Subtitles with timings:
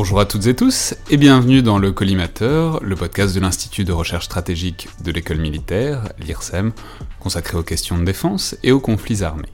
[0.00, 3.92] Bonjour à toutes et tous et bienvenue dans le Collimateur, le podcast de l'Institut de
[3.92, 6.72] recherche stratégique de l'école militaire, l'IRSEM,
[7.18, 9.50] consacré aux questions de défense et aux conflits armés.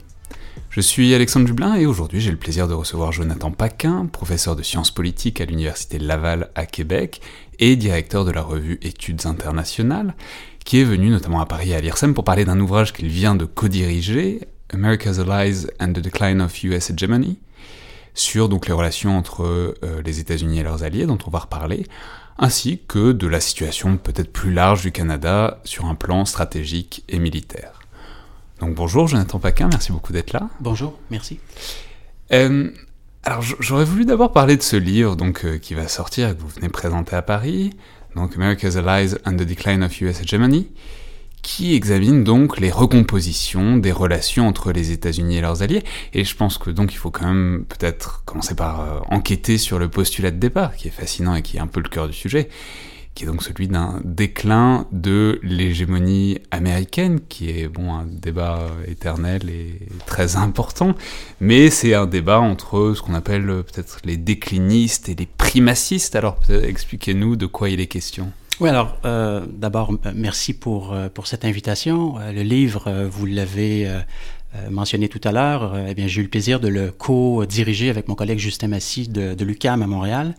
[0.69, 4.63] Je suis Alexandre Dublin et aujourd'hui j'ai le plaisir de recevoir Jonathan Paquin, professeur de
[4.63, 7.19] sciences politiques à l'Université Laval à Québec
[7.59, 10.15] et directeur de la revue Études internationales,
[10.63, 13.43] qui est venu notamment à Paris à l'IRSEM pour parler d'un ouvrage qu'il vient de
[13.43, 17.37] co-diriger, America's Allies and the Decline of US Hegemony,
[18.17, 21.85] sur donc les relations entre euh, les États-Unis et leurs alliés, dont on va reparler,
[22.37, 27.19] ainsi que de la situation peut-être plus large du Canada sur un plan stratégique et
[27.19, 27.81] militaire.
[28.59, 30.49] Donc bonjour Jonathan Paquin, merci beaucoup d'être là.
[30.59, 31.39] Bonjour, merci.
[32.33, 32.71] Euh,
[33.23, 36.47] alors j'aurais voulu d'abord parler de ce livre donc, euh, qui va sortir que vous
[36.47, 37.71] venez présenter à Paris,
[38.15, 40.69] donc America's Allies and the Decline of US Hegemony,
[41.41, 45.83] qui examine donc les recompositions des relations entre les États-Unis et leurs alliés.
[46.13, 49.79] Et je pense que donc il faut quand même peut-être commencer par euh, enquêter sur
[49.79, 52.13] le postulat de départ, qui est fascinant et qui est un peu le cœur du
[52.13, 52.49] sujet,
[53.15, 59.49] qui est donc celui d'un déclin de l'hégémonie américaine, qui est bon un débat éternel
[59.49, 60.93] et très important,
[61.39, 66.15] mais c'est un débat entre ce qu'on appelle peut-être les déclinistes et les primacistes.
[66.15, 68.31] Alors expliquez-nous de quoi il est question.
[68.59, 72.19] Oui, alors euh, d'abord merci pour, euh, pour cette invitation.
[72.19, 73.87] Euh, le livre, vous l'avez
[74.71, 78.15] mentionné tout à l'heure, eh bien j'ai eu le plaisir de le co-diriger avec mon
[78.15, 80.33] collègue Justin Massy de, de l'UCAM à Montréal.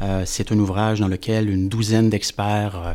[0.00, 2.94] Euh, c'est un ouvrage dans lequel une douzaine d'experts euh,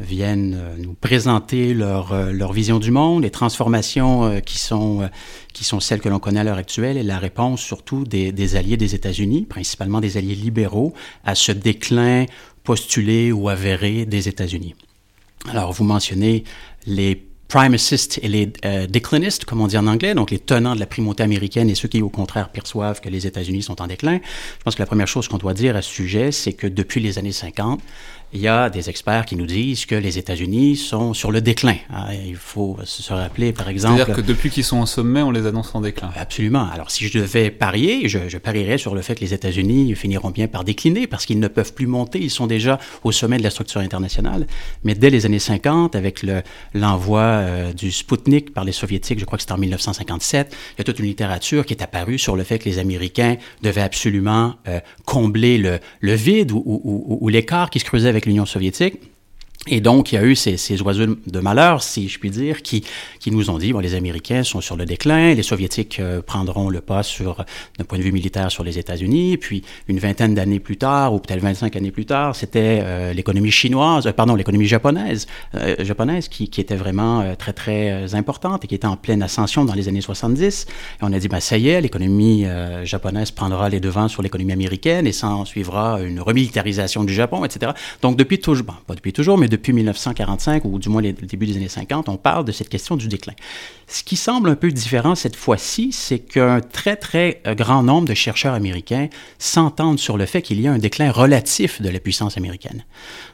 [0.00, 5.08] viennent euh, nous présenter leur, leur, vision du monde, les transformations qui, sont,
[5.52, 8.56] qui sont celles que l'on connaît à l'heure actuelle et la réponse surtout des, des
[8.56, 10.92] alliés des États-Unis, principalement des alliés libéraux,
[11.24, 12.26] à ce déclin
[12.64, 14.74] postulé ou avéré des États-Unis.
[15.48, 16.44] Alors, vous mentionnez
[16.86, 20.80] les primacists et les euh, déclinistes, comme on dit en anglais, donc les tenants de
[20.80, 24.20] la primauté américaine et ceux qui, au contraire, perçoivent que les États-Unis sont en déclin.
[24.58, 27.00] Je pense que la première chose qu'on doit dire à ce sujet, c'est que depuis
[27.00, 27.80] les années 50,
[28.32, 31.76] il y a des experts qui nous disent que les États-Unis sont sur le déclin.
[31.92, 33.96] Ah, il faut se rappeler, par exemple...
[33.96, 36.10] C'est-à-dire que depuis qu'ils sont au sommet, on les annonce en déclin.
[36.16, 36.66] Absolument.
[36.72, 40.30] Alors, si je devais parier, je, je parierais sur le fait que les États-Unis finiront
[40.30, 42.20] bien par décliner parce qu'ils ne peuvent plus monter.
[42.20, 44.46] Ils sont déjà au sommet de la structure internationale.
[44.84, 46.24] Mais dès les années 50, avec
[46.72, 50.80] l'envoi euh, du Sputnik par les Soviétiques, je crois que c'était en 1957, il y
[50.80, 54.54] a toute une littérature qui est apparue sur le fait que les Américains devaient absolument
[54.68, 59.00] euh, combler le, le vide ou, ou, ou l'écart qui se creusait avec l'Union soviétique.
[59.68, 62.62] Et donc, il y a eu ces, ces, oiseaux de malheur, si je puis dire,
[62.62, 62.82] qui,
[63.20, 66.68] qui nous ont dit, bon, les Américains sont sur le déclin, les Soviétiques euh, prendront
[66.68, 67.44] le pas sur,
[67.78, 71.20] d'un point de vue militaire sur les États-Unis, puis une vingtaine d'années plus tard, ou
[71.20, 75.28] peut-être 25 années plus tard, c'était euh, l'économie chinoise, euh, pardon, l'économie japonaise,
[75.78, 79.74] japonaise qui, qui, était vraiment très, très importante et qui était en pleine ascension dans
[79.74, 80.66] les années 70.
[80.66, 82.46] Et on a dit, ben, ça y est, l'économie
[82.84, 87.72] japonaise prendra les devants sur l'économie américaine et s'en suivra une remilitarisation du Japon, etc.
[88.00, 91.46] Donc, depuis toujours, bon, pas depuis toujours, mais depuis 1945, ou du moins le début
[91.46, 93.34] des années 50, on parle de cette question du déclin.
[93.86, 98.08] Ce qui semble un peu différent cette fois-ci, c'est qu'un très, très euh, grand nombre
[98.08, 99.08] de chercheurs américains
[99.38, 102.84] s'entendent sur le fait qu'il y a un déclin relatif de la puissance américaine.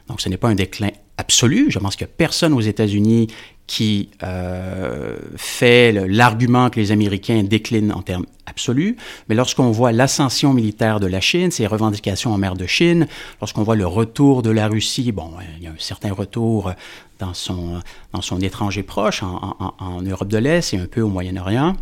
[0.07, 1.67] Donc, ce n'est pas un déclin absolu.
[1.69, 3.27] Je pense a personne aux États-Unis
[3.69, 10.53] qui euh, fait l'argument que les Américains déclinent en termes absolus, mais lorsqu'on voit l'ascension
[10.53, 13.07] militaire de la Chine, ses revendications en mer de Chine,
[13.39, 16.73] lorsqu'on voit le retour de la Russie, bon, il y a un certain retour
[17.19, 17.79] dans son,
[18.11, 21.75] dans son étranger proche, en, Europe de l'Est et un peu au Moyen-Orient,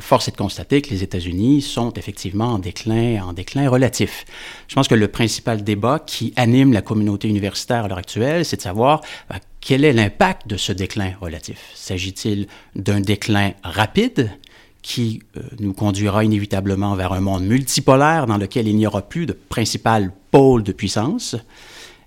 [0.00, 4.24] Force est de constater que les États-Unis sont effectivement en déclin, en déclin relatif.
[4.66, 8.56] Je pense que le principal débat qui anime la communauté universitaire à l'heure actuelle, c'est
[8.56, 11.58] de savoir ben, quel est l'impact de ce déclin relatif?
[11.74, 12.46] S'agit-il
[12.76, 14.30] d'un déclin rapide
[14.82, 19.24] qui euh, nous conduira inévitablement vers un monde multipolaire dans lequel il n'y aura plus
[19.24, 21.34] de principal pôle de puissance?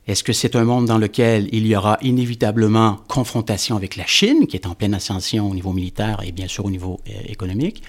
[0.06, 4.46] Est-ce que c'est un monde dans lequel il y aura inévitablement confrontation avec la Chine,
[4.46, 7.82] qui est en pleine ascension au niveau militaire et bien sûr au niveau euh, économique?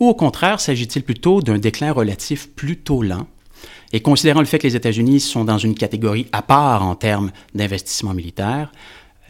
[0.00, 3.26] Ou au contraire, s'agit-il plutôt d'un déclin relatif plutôt lent?
[3.92, 7.30] Et considérant le fait que les États-Unis sont dans une catégorie à part en termes
[7.54, 8.72] d'investissement militaire,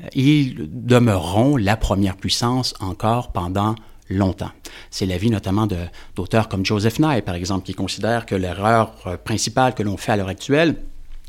[0.00, 3.74] euh, ils demeureront la première puissance encore pendant
[4.08, 4.50] longtemps.
[4.90, 5.66] C'est l'avis notamment
[6.14, 10.12] d'auteurs comme Joseph Nye, par exemple, qui considère que l'erreur euh, principale que l'on fait
[10.12, 10.76] à l'heure actuelle,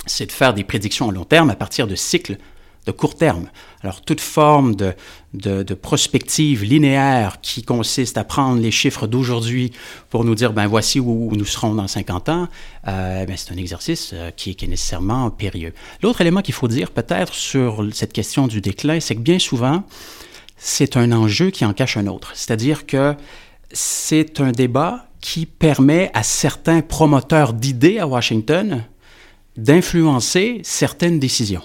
[0.05, 2.37] c'est de faire des prédictions à long terme à partir de cycles
[2.85, 3.49] de court terme.
[3.81, 4.93] Alors, toute forme de,
[5.33, 9.71] de, prospective linéaire qui consiste à prendre les chiffres d'aujourd'hui
[10.09, 12.47] pour nous dire, ben voici où, nous serons dans 50 ans,
[12.87, 15.73] euh, ben, c'est un exercice euh, qui, qui, est nécessairement périlleux.
[16.01, 19.83] L'autre élément qu'il faut dire peut-être sur cette question du déclin, c'est que bien souvent,
[20.57, 22.31] c'est un enjeu qui en cache un autre.
[22.35, 23.15] C'est-à-dire que
[23.71, 28.83] c'est un débat qui permet à certains promoteurs d'idées à Washington
[29.55, 31.61] d'influencer certaines décisions,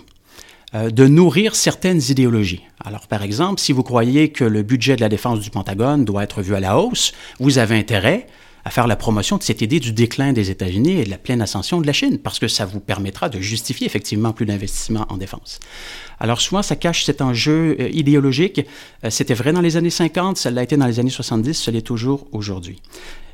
[0.75, 2.63] de nourrir certaines idéologies.
[2.85, 6.25] Alors, par exemple, si vous croyez que le budget de la défense du Pentagone doit
[6.25, 8.27] être vu à la hausse, vous avez intérêt
[8.69, 11.41] à faire la promotion de cette idée du déclin des États-Unis et de la pleine
[11.41, 15.17] ascension de la Chine, parce que ça vous permettra de justifier effectivement plus d'investissement en
[15.17, 15.59] défense.
[16.21, 18.61] Alors souvent, ça cache cet enjeu euh, idéologique.
[19.05, 21.71] Euh, c'était vrai dans les années 50, ça l'a été dans les années 70, ça
[21.71, 22.83] l'est toujours aujourd'hui.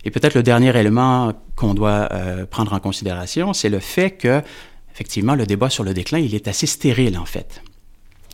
[0.04, 4.40] Et peut-être le dernier élément qu'on doit euh, prendre en considération, c'est le fait que,
[4.94, 7.62] effectivement, le débat sur le déclin, il est assez stérile en fait.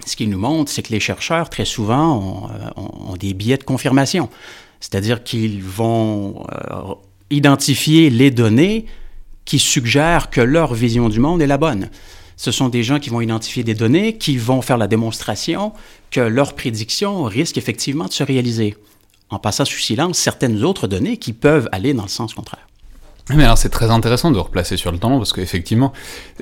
[0.06, 3.64] Ce qu'il nous montre, c'est que les chercheurs, très souvent, ont, ont des biais de
[3.64, 4.30] confirmation.
[4.80, 6.94] C'est-à-dire qu'ils vont euh,
[7.30, 8.86] identifier les données
[9.44, 11.90] qui suggèrent que leur vision du monde est la bonne.
[12.36, 15.72] Ce sont des gens qui vont identifier des données, qui vont faire la démonstration
[16.10, 18.76] que leur prédiction risque effectivement de se réaliser,
[19.28, 22.66] en passant sous silence certaines autres données qui peuvent aller dans le sens contraire.
[23.28, 25.92] Mais alors c'est très intéressant de replacer sur le temps parce qu'effectivement,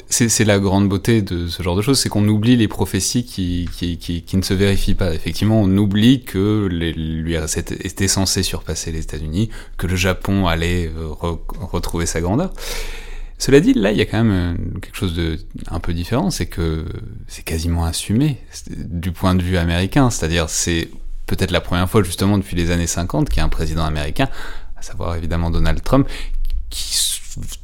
[0.08, 3.68] c'est la grande beauté de ce genre de choses, c'est qu'on oublie les prophéties qui,
[3.76, 5.12] qui, qui, qui, ne se vérifient pas.
[5.12, 11.08] Effectivement, on oublie que l'URSS était censé surpasser les États-Unis, que le Japon allait euh,
[11.60, 12.52] retrouver sa grandeur.
[13.36, 15.38] Cela dit, là, il y a quand même euh, quelque chose de
[15.70, 16.86] un peu différent, c'est que
[17.26, 18.38] c'est quasiment assumé
[18.70, 20.88] du point de vue américain, c'est-à-dire c'est
[21.26, 24.28] peut-être la première fois justement depuis les années 50 qu'il y a un président américain
[24.78, 26.08] à savoir évidemment Donald Trump,
[26.70, 26.96] qui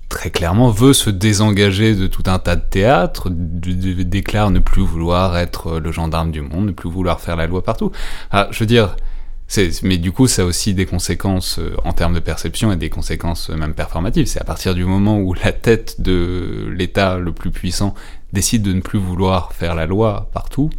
[0.09, 5.37] très clairement veut se désengager de tout un tas de théâtres, déclare ne plus vouloir
[5.37, 7.91] être le gendarme du monde, ne plus vouloir faire la loi partout.
[8.31, 8.95] Ah, je veux dire,
[9.83, 12.91] mais du coup, ça a aussi des conséquences euh, en termes de perception et des
[12.91, 14.27] conséquences euh, même performatives.
[14.27, 17.95] C'est à partir du moment où la tête de l'État le plus puissant
[18.33, 20.71] décide de ne plus vouloir faire la loi partout,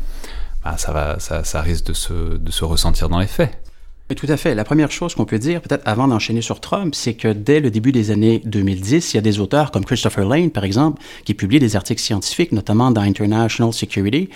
[0.64, 3.65] bah, ça, va, ça, ça risque de se, de se ressentir dans les faits.
[4.14, 4.54] Tout à fait.
[4.54, 7.72] La première chose qu'on peut dire, peut-être avant d'enchaîner sur Trump, c'est que dès le
[7.72, 11.34] début des années 2010, il y a des auteurs comme Christopher Lane, par exemple, qui
[11.34, 14.30] publient des articles scientifiques, notamment dans International Security,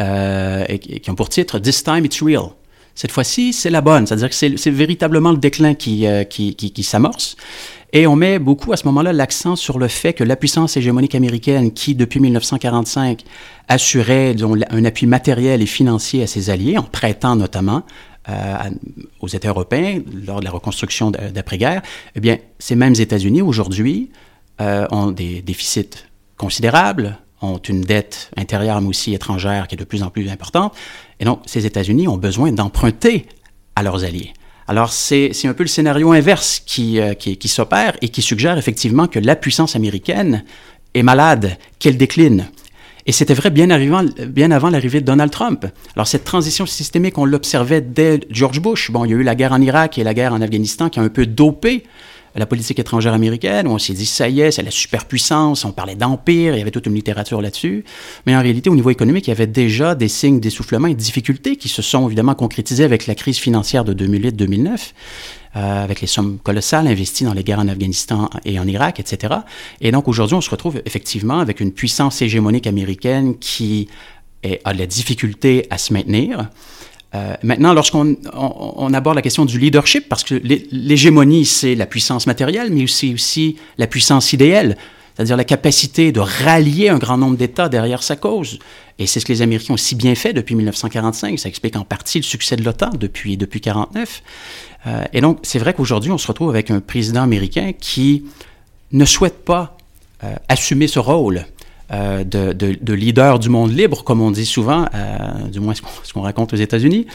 [0.00, 2.52] euh, et, qui ont pour titre This time it's real.
[2.94, 6.82] Cette fois-ci, c'est la bonne, c'est-à-dire que c'est véritablement le déclin qui, euh, qui, qui,
[6.82, 7.36] s'amorce.
[7.92, 11.14] Et on met beaucoup à ce moment-là l'accent sur le fait que la puissance hégémonique
[11.14, 13.22] américaine, qui depuis 1945
[13.68, 14.34] assurait
[14.70, 17.84] un appui matériel et financier à ses alliés, en prêtant notamment,
[19.20, 21.82] aux États européens lors de la reconstruction d'après-guerre,
[22.14, 24.10] eh bien, ces mêmes États-Unis aujourd'hui
[24.60, 26.04] euh, ont des déficits
[26.36, 30.74] considérables, ont une dette intérieure mais aussi étrangère qui est de plus en plus importante.
[31.20, 33.26] Et donc, ces États-Unis ont besoin d'emprunter
[33.76, 34.32] à leurs alliés.
[34.66, 39.06] Alors, c'est un peu le scénario inverse euh, qui, qui s'opère et qui suggère effectivement
[39.06, 40.44] que la puissance américaine
[40.94, 42.48] est malade, qu'elle décline.
[43.08, 43.66] Et c'était vrai bien,
[44.26, 45.64] bien avant l'arrivée de Donald Trump.
[45.96, 48.90] Alors cette transition systémique, on l'observait dès George Bush.
[48.90, 51.00] Bon, il y a eu la guerre en Irak et la guerre en Afghanistan qui
[51.00, 51.84] a un peu dopé
[52.38, 55.72] la politique étrangère américaine, où on s'est dit, ça y est, c'est la superpuissance, on
[55.72, 57.84] parlait d'empire, il y avait toute une littérature là-dessus.
[58.26, 61.00] Mais en réalité, au niveau économique, il y avait déjà des signes d'essoufflement et de
[61.00, 64.92] difficultés qui se sont évidemment concrétisés avec la crise financière de 2008-2009.
[65.56, 69.34] Euh, avec les sommes colossales investies dans les guerres en Afghanistan et en Irak, etc.
[69.80, 73.88] Et donc aujourd'hui, on se retrouve effectivement avec une puissance hégémonique américaine qui
[74.64, 76.50] a de la difficulté à se maintenir.
[77.14, 80.34] Euh, maintenant, lorsqu'on on, aborde la question du leadership, parce que
[80.70, 84.76] l'hégémonie, c'est la puissance matérielle, mais c'est aussi la puissance idéale,
[85.14, 88.58] c'est-à-dire la capacité de rallier un grand nombre d'États derrière sa cause.
[88.98, 91.38] Et c'est ce que les Américains ont si bien fait depuis 1945.
[91.38, 94.22] Ça explique en partie le succès de l'OTAN depuis, depuis 1949.
[94.86, 98.24] Euh, et donc, c'est vrai qu'aujourd'hui, on se retrouve avec un président américain qui
[98.92, 99.76] ne souhaite pas
[100.24, 101.46] euh, assumer ce rôle
[101.90, 106.12] euh, de, de, leader du monde libre, comme on dit souvent, euh, du moins ce
[106.12, 107.06] qu'on raconte aux États-Unis.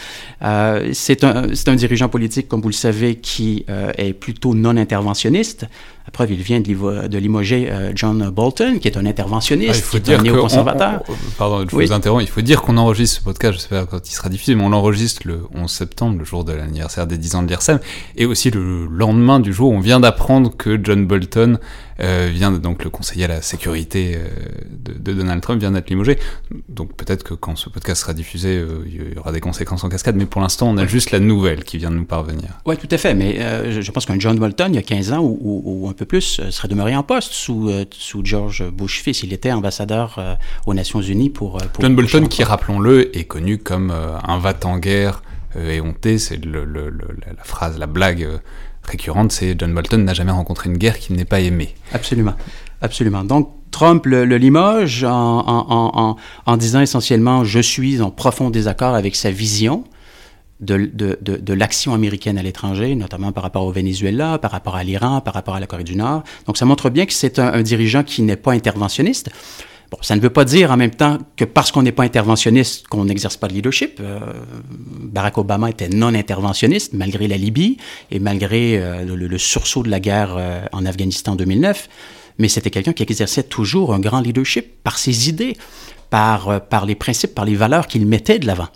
[0.42, 5.68] Euh, c'est un, un, dirigeant politique, comme vous le savez, qui est plutôt non interventionniste.
[6.08, 10.12] La preuve, il vient de, de limoger John Bolton, qui est un interventionniste, ah, qui
[10.12, 11.03] est un néoconservateur.
[11.38, 12.24] pardon, je vous interromps.
[12.24, 14.63] Il faut dire qu'on enregistre ce podcast, je sais pas quand il sera diffusé, mais
[14.63, 17.80] on l'enregistre le 11 septembre, le jour de l'anniversaire des 10 ans de l'IRSEM,
[18.18, 21.60] et aussi le lendemain du jour où on vient d'apprendre que John Bolton
[22.00, 24.28] euh, vient donc le conseiller à la sécurité euh,
[24.70, 26.18] de, Donald Trump vient d'être limogé.
[26.70, 29.90] Donc peut-être que quand ce podcast sera diffusé, euh, il y aura des conséquences en
[29.90, 32.50] cascade, mais pour l'instant, on a juste la nouvelle qui vient de nous parvenir.
[32.66, 33.14] Oui, tout à fait.
[33.14, 36.42] Mais je pense qu'un John Bolton, il y a 15 ans ou, un peu plus,
[36.50, 39.24] serait demeuré en poste sous, sous George Bush fils.
[39.24, 41.60] Il était ambassadeur aux Nations Unies pour.
[41.80, 45.22] John Bolton, qui, rappelons-le, est connu comme un va-t-en-guerre
[45.56, 46.18] éhonté.
[46.18, 48.28] C'est la phrase, la blague
[48.84, 51.75] récurrente, c'est John Bolton n'a jamais rencontré une guerre qu'il n'ait pas aimée.
[51.94, 52.34] Absolument,
[52.82, 53.24] absolument.
[53.24, 56.18] Donc Trump le, limoge en,
[56.58, 59.84] disant essentiellement je suis en profond désaccord avec sa vision
[60.60, 65.20] de, de, l'action américaine à l'étranger, notamment par rapport au Venezuela, par rapport à l'Iran,
[65.20, 66.24] par rapport à la Corée du Nord.
[66.46, 69.30] Donc ça montre bien que c'est un dirigeant qui n'est pas interventionniste
[70.02, 73.06] ça ne veut pas dire en même temps que parce qu'on n'est pas interventionniste qu'on
[73.06, 74.00] n'exerce pas de leadership.
[74.00, 74.20] Euh,
[75.00, 77.78] Barack Obama était non interventionniste malgré la Libye
[78.12, 81.90] et malgré euh, le, sursaut de la guerre euh, en Afghanistan en 2009.
[82.40, 85.56] Mais c'était quelqu'un qui exerçait toujours un grand leadership par ses idées,
[86.10, 88.70] par les principes, par les valeurs qu'il mettait de l'avant.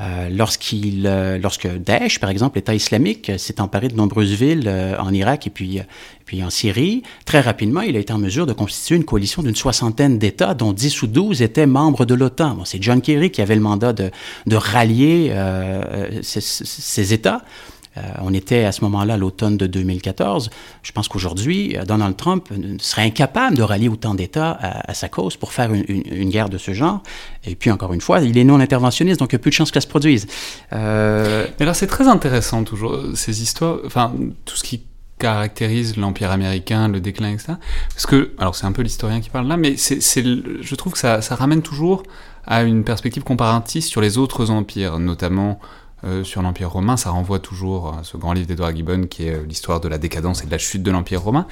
[0.00, 4.70] Euh, lorsqu'il, euh, lorsque Daesh, par exemple, l'État islamique, euh, s'est emparé de nombreuses villes
[4.98, 5.80] en Irak et puis,
[6.24, 9.54] puis en Syrie, très rapidement, il a été en mesure de constituer une coalition d'une
[9.54, 12.64] soixantaine d'États, dont 10 ou 12 étaient membres de l'OTAN.
[12.64, 14.10] c'est John Kerry qui avait le mandat de,
[14.46, 15.34] de rallier
[16.22, 17.42] ces, ces États.
[17.96, 20.50] Euh, on était à ce moment-là, l'automne de 2014.
[20.82, 25.36] Je pense qu'aujourd'hui, euh, Donald Trump serait incapable de rallier autant d'États à, sa cause
[25.36, 27.02] pour faire une, guerre de ce genre.
[27.44, 29.54] Et puis, encore une fois, il est non interventionniste, donc il y a peu de
[29.54, 30.26] chances que ça se produise.
[30.72, 34.12] Euh, Mais là, c'est très intéressant, toujours, ces histoires, enfin,
[34.44, 34.82] tout ce qui
[35.18, 37.54] caractérise l'Empire américain, le déclin, etc.
[37.90, 40.98] Parce que, alors c'est un peu l'historien qui parle là, mais c'est, je trouve que
[40.98, 42.02] ça, ça ramène toujours
[42.44, 45.60] à une perspective comparatiste sur les autres empires, notamment
[46.04, 49.34] euh, sur l'Empire romain, ça renvoie toujours à ce grand livre d'Edouard Gibbon qui est
[49.34, 51.46] euh, l'histoire de la décadence et de la chute de l'Empire romain,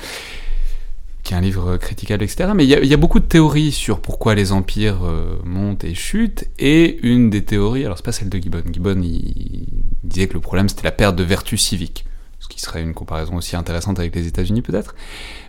[1.22, 2.50] qui est un livre critiquable, etc.
[2.54, 6.46] Mais il y, a beaucoup de théories sur pourquoi les empires euh, montent et chutent,
[6.58, 9.66] et une des théories, alors c'est pas celle de Gibbon, Gibbon il,
[10.02, 12.04] disait que le problème c'était la perte de vertu civique,
[12.40, 14.96] ce qui serait une comparaison aussi intéressante avec les États-Unis peut-être.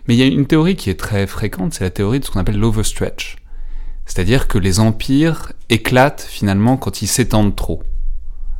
[0.06, 2.30] Mais il y a une théorie qui est très fréquente, c'est la théorie de ce
[2.30, 3.36] qu'on appelle l'overstretch.
[4.06, 7.82] C'est-à-dire que les empires éclatent finalement quand ils s'étendent trop.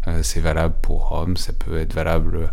[0.08, 2.50] Euh, c'est valable pour Rome, ça peut être valable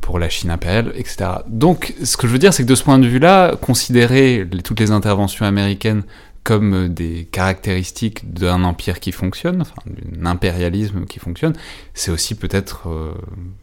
[0.00, 1.30] pour la Chine impériale, etc.
[1.46, 4.80] Donc, ce que je veux dire, c'est que de ce point de vue-là, considérer toutes
[4.80, 6.02] les interventions américaines
[6.44, 11.54] comme des caractéristiques d'un empire qui fonctionne, enfin, d'un impérialisme qui fonctionne,
[11.94, 13.12] c'est aussi peut-être euh,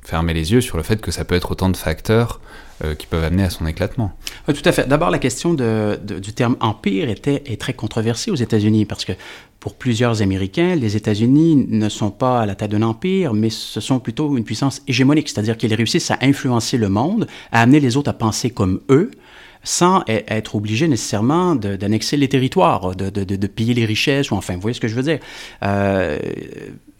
[0.01, 2.41] fermer les yeux sur le fait que ça peut être autant de facteurs
[2.83, 4.17] euh, qui peuvent amener à son éclatement.
[4.47, 4.87] Oui, tout à fait.
[4.87, 9.13] D'abord, la question du terme empire était, est très controversée aux États-Unis parce que
[9.61, 13.79] pour plusieurs Américains, les États-Unis ne sont pas à la tête d'un empire, mais ce
[13.79, 17.95] sont plutôt une puissance hégémonique, c'est-à-dire qu'ils réussissent à influencer le monde, à amener les
[17.95, 19.11] autres à penser comme eux,
[19.63, 24.35] sans e-, être obligés nécessairement d'annexer les territoires, de, de, de, piller les richesses, ou
[24.35, 25.19] enfin, vous voyez ce que je veux dire.
[25.61, 26.17] Euh,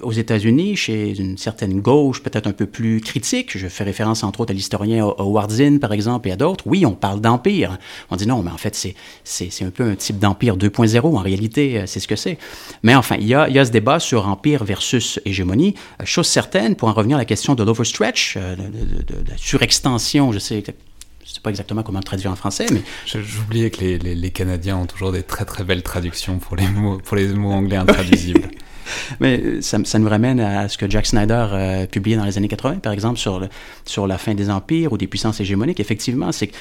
[0.04, 4.42] aux États-Unis, chez une certaine gauche peut-être un peu plus critique, je fais référence entre
[4.42, 7.78] autres à l'historien Howard Zinn, par exemple, et à d'autres, oui, on parle d'empire.
[8.10, 8.76] On dit non, mais en fait,
[9.24, 12.38] c'est un peu un type d'empire 2.0, en réalité, euh, c'est ce que c'est.
[12.84, 15.76] Mais enfin, il y, a, il y a ce débat sur empire versus hégémonie.
[16.02, 20.32] Euh, chose certaine, pour en revenir à la question de l'overstretch, de, de, la surextension,
[20.32, 20.64] je sais
[21.24, 22.82] je ne sais pas exactement comment le traduire en français, mais...
[23.06, 26.98] J'oubliais que les, les, Canadiens ont toujours des très très belles traductions pour les mots,
[26.98, 28.50] pour les mots anglais intraduisibles.
[29.20, 32.48] mais ça, ça, nous ramène à ce que Jack Snyder euh, publié dans les années
[32.48, 33.48] 80, par exemple, sur,
[33.86, 35.80] sur la fin des empires ou des puissances hégémoniques.
[35.80, 36.52] Effectivement, c'est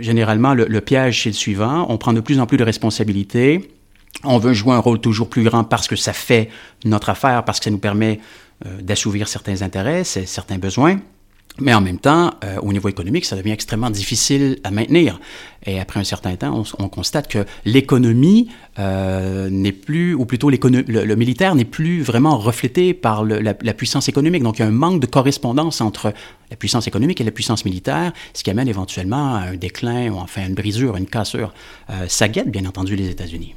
[0.00, 1.86] généralement le, le piège, c'est le suivant.
[1.88, 3.70] On prend de plus en plus de responsabilités.
[4.24, 6.50] On veut jouer un rôle toujours plus grand parce que ça fait
[6.84, 8.20] notre affaire, parce que ça nous permet
[8.66, 10.98] euh, d'assouvir certains intérêts, certains besoins.
[11.58, 15.20] Mais en même temps, euh, au niveau économique, ça devient extrêmement difficile à maintenir.
[15.66, 20.56] Et après un certain temps, on, constate que l'économie euh, n'est plus, ou plutôt le,
[20.56, 24.42] le, militaire n'est plus vraiment reflété par le, la, la, puissance économique.
[24.42, 26.14] Donc il y a un manque de correspondance entre
[26.50, 30.16] la puissance économique et la puissance militaire, ce qui amène éventuellement à un déclin ou
[30.16, 31.52] enfin une brisure, une cassure.
[31.90, 33.54] Euh, ça guette bien entendu les États-Unis.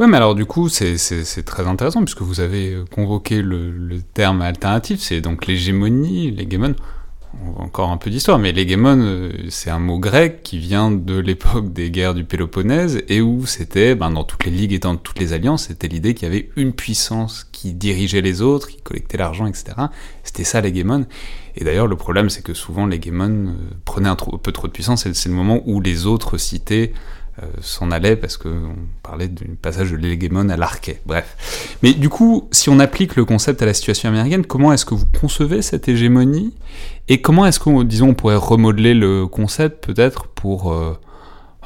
[0.00, 4.98] Oui, mais alors du coup, c'est très intéressant puisque vous avez convoqué le, terme alternatif,
[4.98, 6.74] c'est donc l'hégémonie, l'hégémon.
[7.58, 11.72] encore un peu d'histoire, mais l'hégémon, euh, c'est un mot grec qui vient de l'époque
[11.72, 15.20] des guerres du Péloponnèse et où c'était, ben, dans toutes les ligues et dans toutes
[15.20, 19.16] les alliances, c'était l'idée qu'il y avait une puissance qui dirigeait les autres, qui collectait
[19.16, 19.76] l'argent, etc.
[20.24, 21.06] C'était ça l'hégémon.
[21.54, 23.52] Et d'ailleurs, le problème, c'est que souvent l'hégémon euh,
[23.84, 26.92] prenait un, peu trop de puissance et c'est le moment où les autres cités
[27.60, 31.00] s'en allait parce qu'on parlait du passage de l'hégémon à l'arquet.
[31.06, 31.78] Bref.
[31.82, 34.94] Mais du coup, si on applique le concept à la situation américaine, comment est-ce que
[34.94, 36.54] vous concevez cette hégémonie?
[37.08, 40.98] Et comment est-ce qu'on, disons, on pourrait remodeler le concept peut-être pour, euh,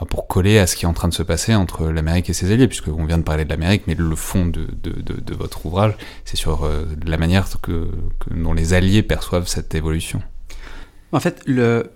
[0.09, 2.53] pour coller à ce qui est en train de se passer entre l'Amérique et ses
[2.53, 5.95] alliés, puisqu'on vient de parler de l'Amérique, mais le fond de, de, votre ouvrage,
[6.25, 7.89] c'est sur euh, la manière que,
[8.31, 10.23] dont les alliés perçoivent cette évolution.
[11.11, 11.91] En fait, le,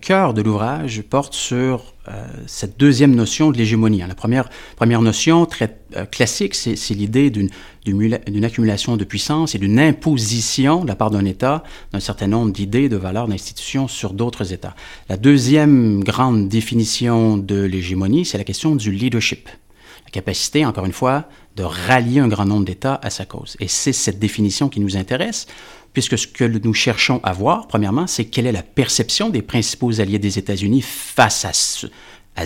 [0.00, 4.02] cœur de l'ouvrage porte sur euh, cette deuxième notion de l'hégémonie.
[4.02, 4.06] Hein.
[4.06, 9.80] La première, première notion très euh, classique, c'est l'idée d'une accumulation de puissance et d'une
[9.80, 14.52] imposition de la part d'un État d'un certain nombre d'idées, de valeurs, d'institutions sur d'autres
[14.52, 14.76] États.
[15.08, 19.48] La deuxième grande définition de l'hégémonie, c'est la question du leadership.
[20.04, 21.24] La capacité, encore une fois,
[21.56, 23.56] de rallier un grand nombre d'États à sa cause.
[23.58, 25.48] Et c'est cette définition qui nous intéresse
[25.96, 29.98] puisque ce que nous cherchons à voir, premièrement, c'est quelle est la perception des principaux
[29.98, 31.86] alliés des États-Unis face à ce,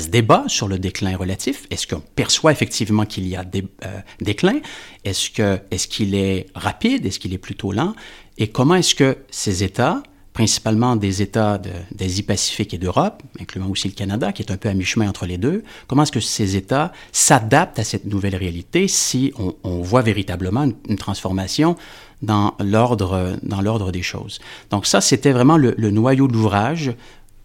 [0.08, 1.66] débat sur le déclin relatif.
[1.68, 4.60] Est-ce qu'on perçoit effectivement qu'il y a des euh, déclin?
[5.04, 7.04] Est-ce qu'il est rapide?
[7.04, 7.96] Est-ce qu'il est plutôt lent?
[8.38, 10.00] Et comment est-ce que ces États,
[10.32, 11.60] principalement des États
[11.92, 15.38] d'Asie-Pacifique et d'Europe, incluant aussi le Canada, qui est un peu à mi-chemin entre les
[15.38, 20.68] deux, comment est-ce que ces États s'adaptent à cette nouvelle réalité si on, voit véritablement
[20.88, 21.76] une, transformation
[22.22, 24.40] dans l'ordre, des choses?
[24.70, 26.92] Donc ça, c'était vraiment le, noyau de l'ouvrage.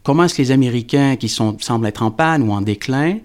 [0.04, 3.18] Comment est-ce que les Américains qui semblent être en panne ou en déclin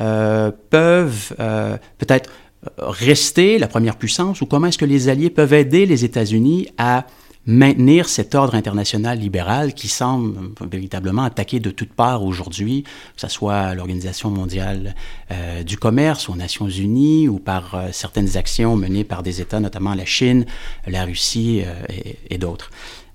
[0.00, 2.30] euh, peuvent euh, peut-être
[2.78, 7.06] rester la première puissance ou comment est-ce que les Alliés peuvent aider les États-Unis à
[7.46, 10.34] maintenir cet ordre international libéral qui semble
[10.70, 14.94] véritablement attaqué de toutes parts aujourd'hui, que ce soit l'Organisation mondiale
[15.30, 19.60] euh, du commerce, aux Nations unies, ou par euh, certaines actions menées par des États,
[19.60, 20.46] notamment la Chine,
[20.86, 22.70] la Russie euh, et, et d'autres.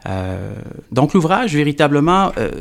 [0.05, 0.53] Euh,
[0.93, 2.51] donc l'ouvrage véritablement euh,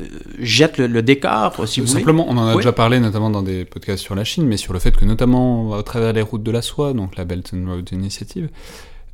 [0.41, 2.57] jette le, le, décor, si vous Simplement, on en a oui.
[2.57, 5.75] déjà parlé notamment dans des podcasts sur la Chine, mais sur le fait que notamment
[5.75, 8.49] à travers les routes de la soie, donc la Belt and Road Initiative,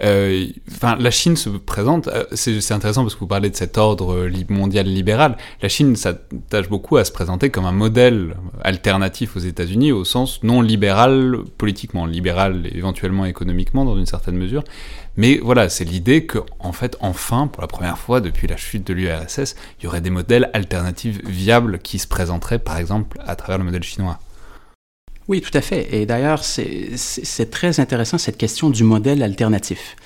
[0.03, 0.47] euh,
[0.83, 4.87] la Chine se présente, euh, c'est intéressant parce que vous parlez de cet ordre mondial
[4.87, 5.37] libéral.
[5.63, 10.43] La Chine s'attache beaucoup à se présenter comme un modèle alternatif aux États-Unis au sens
[10.43, 14.65] non libéral politiquement, libéral éventuellement économiquement dans une certaine mesure.
[15.17, 18.85] Mais voilà, c'est l'idée que, en fait, enfin, pour la première fois depuis la chute
[18.87, 23.37] de l'URSS, il y aurait des modèles alternatifs viables qui se présenteraient, par exemple, à
[23.37, 24.19] travers le modèle chinois.
[25.29, 25.89] Oui, tout à fait.
[25.93, 29.97] Et d'ailleurs, c'est très intéressant cette question du modèle alternatif.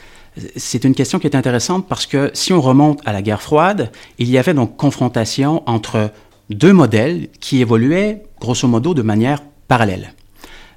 [0.57, 3.90] C'est une question qui est intéressante parce que si on remonte à la guerre froide,
[4.18, 6.12] il y avait donc confrontation entre
[6.50, 10.12] deux modèles qui évoluaient grosso modo de manière parallèle.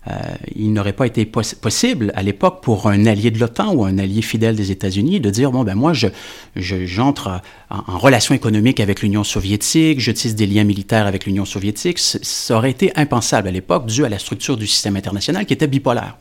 [0.08, 0.14] Euh,
[0.56, 4.00] il n'aurait pas été poss possible à l'époque pour un allié de l'OTAN ou un
[4.00, 6.08] allié fidèle des États-Unis de dire bon ben moi je
[6.56, 11.46] j'entre en, en, relation économique avec l'Union soviétique, je tisse des liens militaires avec l'Union
[11.46, 12.00] soviétique.
[12.00, 15.68] Ça aurait été impensable à l'époque dû à la structure du système international qui était
[15.68, 16.18] bipolaire.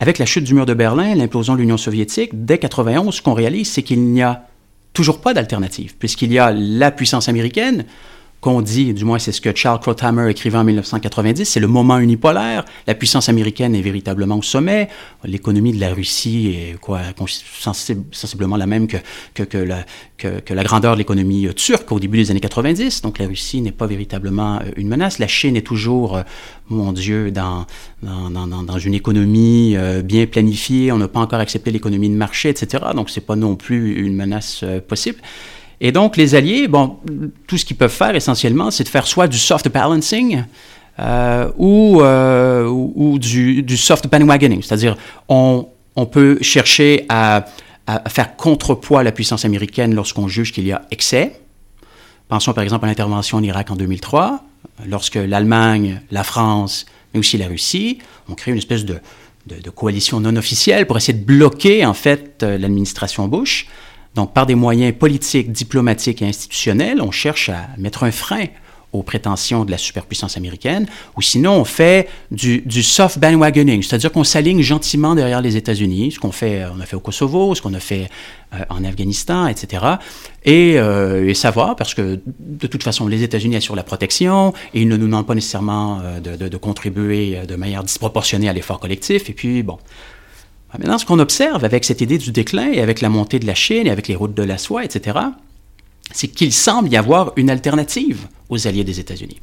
[0.00, 3.34] Avec la chute du mur de Berlin, l'implosion de l'Union soviétique, dès 91, ce qu'on
[3.34, 4.46] réalise, c'est qu'il n'y a
[4.92, 7.84] toujours pas d'alternative, puisqu'il y a la puissance américaine,
[8.40, 11.98] qu'on dit, du moins c'est ce que Charles Krauthammer écrivait en 1990, c'est le moment
[11.98, 12.64] unipolaire.
[12.86, 14.88] La puissance américaine est véritablement au sommet.
[15.24, 17.00] L'économie de la Russie est quoi,
[18.12, 18.98] sensiblement la même que,
[19.34, 23.02] que, que, la, grandeur de l'économie turque au début des années 90.
[23.02, 25.18] Donc la Russie n'est pas véritablement euh, une menace.
[25.18, 26.22] La Chine est toujours, euh,
[26.68, 27.66] mon Dieu, dans,
[28.78, 30.92] une économie euh, bien planifiée.
[30.92, 32.84] On n'a pas encore accepté l'économie de marché, etc.
[32.94, 35.18] Donc c'est pas non plus une menace possible.
[35.80, 36.96] Et donc, les Alliés, bon,
[37.46, 40.44] tout ce qu'ils peuvent faire essentiellement, c'est de faire soit du soft balancing
[40.98, 44.96] euh, ou, euh, du, soft bandwagoning, c'est-à-dire
[45.28, 45.68] on,
[46.10, 47.44] peut chercher à,
[48.08, 51.40] faire contrepoids à la puissance américaine lorsqu'on juge qu'il y a excès.
[52.28, 54.44] Pensons par exemple à l'intervention en Irak en 2003,
[54.88, 58.98] lorsque l'Allemagne, la France, mais aussi la Russie ont créé une espèce de,
[59.46, 63.68] de, coalition non officielle pour essayer de bloquer en fait l'administration Bush.
[64.14, 68.46] Donc, par des moyens politiques, diplomatiques et institutionnels, on cherche à mettre un frein
[68.92, 74.24] aux prétentions de la superpuissance américaine, ou sinon on fait du, soft bandwagoning, c'est-à-dire qu'on
[74.24, 77.74] s'aligne gentiment derrière les États-Unis, ce qu'on fait, on a fait au Kosovo, ce qu'on
[77.74, 78.08] a fait
[78.54, 79.84] euh, en Afghanistan, etc.
[80.44, 84.80] Et, euh, et, savoir, parce que de toute façon, les États-Unis assurent la protection et
[84.80, 88.54] ils ne nous demandent pas nécessairement euh, de, de, de contribuer de manière disproportionnée à
[88.54, 89.28] l'effort collectif.
[89.28, 89.76] Et puis, bon,
[90.76, 93.54] Maintenant, ce qu'on observe avec cette idée du déclin et avec la montée de la
[93.54, 95.18] Chine et avec les routes de la soie, etc.,
[96.12, 99.40] c'est qu'il semble y avoir une alternative aux alliés des États-Unis.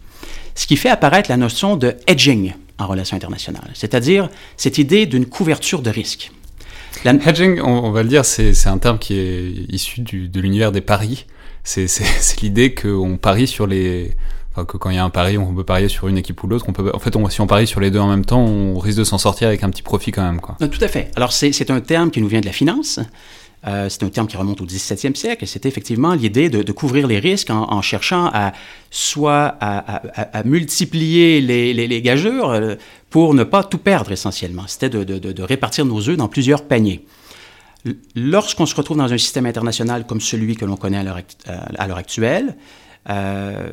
[0.56, 5.26] Ce qui fait apparaître la notion de hedging en relations internationales, c'est-à-dire cette idée d'une
[5.26, 6.32] couverture de risque.
[7.04, 7.14] La...
[7.14, 11.26] Hedging, on, va le dire, c'est un terme qui est issu de l'univers des paris.
[11.66, 14.12] C'est l'idée qu'on parie sur les,
[14.56, 16.66] Que quand il y a un pari, on peut parier sur une équipe ou l'autre.
[16.70, 19.00] On peut, en fait, si on parie sur les deux en même temps, on risque
[19.00, 20.40] de s'en sortir avec un petit profit quand même.
[20.40, 20.56] Quoi.
[20.60, 21.12] Tout à fait.
[21.18, 23.00] Alors, c'est un terme qui nous vient de la finance.
[23.68, 25.46] Euh, c'est un terme qui remonte au 17e siècle.
[25.48, 28.54] C'était effectivement l'idée de, couvrir les risques en, cherchant à
[28.92, 32.76] soit à, multiplier les, les, euh,
[33.10, 34.64] pour ne pas tout perdre essentiellement.
[34.68, 37.06] C'était de, répartir nos œufs dans plusieurs paniers.
[38.16, 41.04] Lorsqu'on se retrouve dans un système international comme celui que l'on connaît à
[41.88, 42.56] l'heure actuelle,
[43.10, 43.70] euh,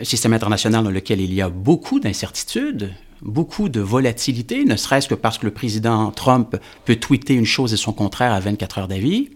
[0.00, 5.08] un système international dans lequel il y a beaucoup d'incertitudes, beaucoup de volatilité, ne serait-ce
[5.08, 8.78] que parce que le président Trump peut tweeter une chose et son contraire à 24
[8.78, 9.30] heures d'avis.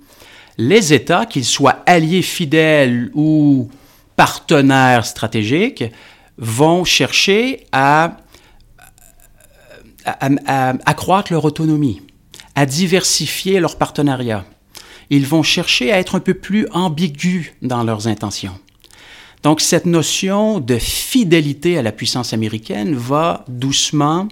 [0.59, 3.69] Les États, qu'ils soient alliés fidèles ou
[4.17, 5.85] partenaires stratégiques,
[6.37, 8.17] vont chercher à,
[10.05, 12.03] accroître leur autonomie,
[12.57, 14.45] à diversifier leur partenariat.
[15.11, 18.59] Ils vont chercher à être un peu plus ambigus dans leurs intentions.
[19.43, 24.29] Donc cette notion de fidélité à la puissance américaine va doucement,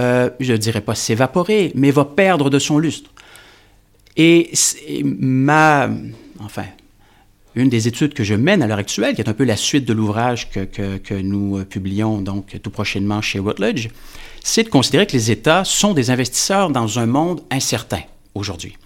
[0.00, 3.10] euh, je ne dirais pas s'évaporer, mais va perdre de son lustre.
[4.16, 4.50] Et
[5.04, 5.88] ma,
[6.40, 6.64] enfin,
[7.54, 9.84] une des études que je mène à l'heure actuelle, qui est un peu la suite
[9.84, 13.88] de l'ouvrage que, que, que, nous publions donc tout prochainement chez Rutledge,
[14.42, 18.02] c'est de considérer que les États sont des investisseurs dans un monde incertain
[18.34, 18.76] aujourd'hui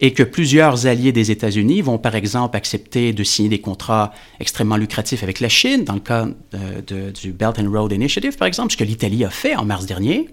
[0.00, 4.76] et que plusieurs alliés des États-Unis vont par exemple accepter de signer des contrats extrêmement
[4.76, 8.72] lucratifs avec la Chine, dans le cas de, du Belt and Road Initiative par exemple,
[8.72, 10.28] ce que l'Italie a fait en mars dernier.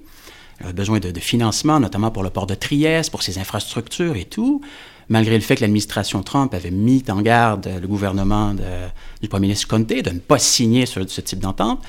[0.60, 4.16] Elle a besoin de, de, financement, notamment pour le port de Trieste, pour ses infrastructures
[4.16, 4.62] et tout,
[5.10, 8.56] malgré le fait que l'administration Trump avait mis en garde le gouvernement
[9.22, 11.82] du premier ministre Conte de ne pas signer ce type d'entente.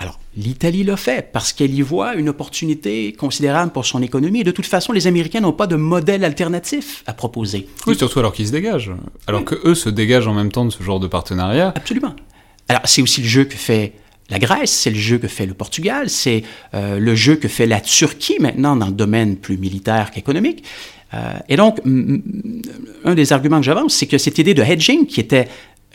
[0.00, 4.40] Alors, l'Italie l'a fait parce qu'elle y voit une opportunité considérable pour son économie.
[4.40, 7.68] Et de toute façon, les Américains n'ont pas de modèle alternatif à proposer.
[7.86, 8.92] Oui, surtout alors qu'ils se dégagent.
[9.26, 9.44] Alors oui.
[9.44, 11.74] que eux se dégagent en même temps de ce genre de partenariat.
[11.76, 12.16] Absolument.
[12.68, 13.92] Alors, c'est aussi le jeu que fait
[14.30, 17.66] la Grèce, c'est le jeu que fait le Portugal, c'est euh, le jeu que fait
[17.66, 20.64] la Turquie maintenant dans le domaine plus militaire qu'économique.
[21.12, 21.78] Euh, et donc,
[23.04, 25.48] un des arguments que j'avance, c'est que cette idée de hedging, qui était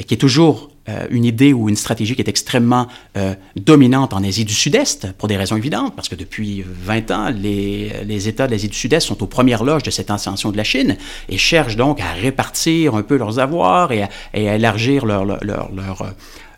[0.04, 4.24] qui est toujours euh, une idée ou une stratégie qui est extrêmement euh, dominante en
[4.24, 8.46] Asie du Sud-Est, pour des raisons évidentes, parce que depuis 20 ans, les, les États
[8.46, 10.98] de l'Asie du Sud-Est sont aux premières loges de cette ascension de la Chine
[11.30, 15.72] et cherchent donc à répartir un peu leurs avoirs et à, élargir leur, leur, leur,
[15.72, 16.14] leur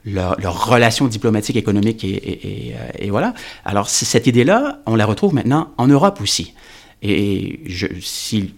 [0.06, 3.34] leurs leur relations diplomatiques, économiques et, et, et, voilà.
[3.66, 6.54] Alors cette idée-là, on la retrouve maintenant en Europe aussi.
[7.02, 8.54] Et je, si,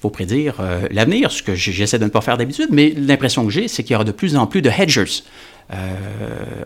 [0.00, 3.50] faut prédire euh, l'avenir, ce que j'essaie de ne pas faire d'habitude, mais l'impression que
[3.50, 5.22] j'ai, c'est qu'il y aura de plus en plus de hedgers
[5.72, 5.94] euh,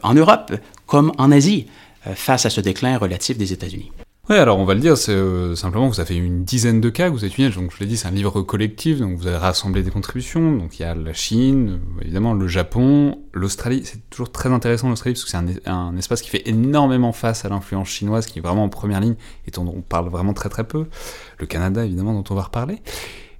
[0.03, 0.53] en Europe
[0.87, 1.67] comme en Asie
[2.07, 3.91] euh, face à ce déclin relatif des États-Unis.
[4.31, 5.15] Oui, alors on va le dire, c'est
[5.55, 7.99] simplement que vous avez une dizaine de cas que vous étudiez, donc je l'ai dit,
[7.99, 11.13] c'est un livre collectif, donc vous avez rassemblé des contributions, donc il y a la
[11.13, 15.95] Chine, évidemment le Japon, l'Australie, c'est toujours très intéressant l'Australie, parce que c'est un, un,
[15.99, 19.17] espace qui fait énormément face à l'influence chinoise, qui est vraiment en première ligne,
[19.47, 20.87] et dont on parle vraiment très très peu,
[21.37, 22.81] le Canada évidemment, dont on va reparler.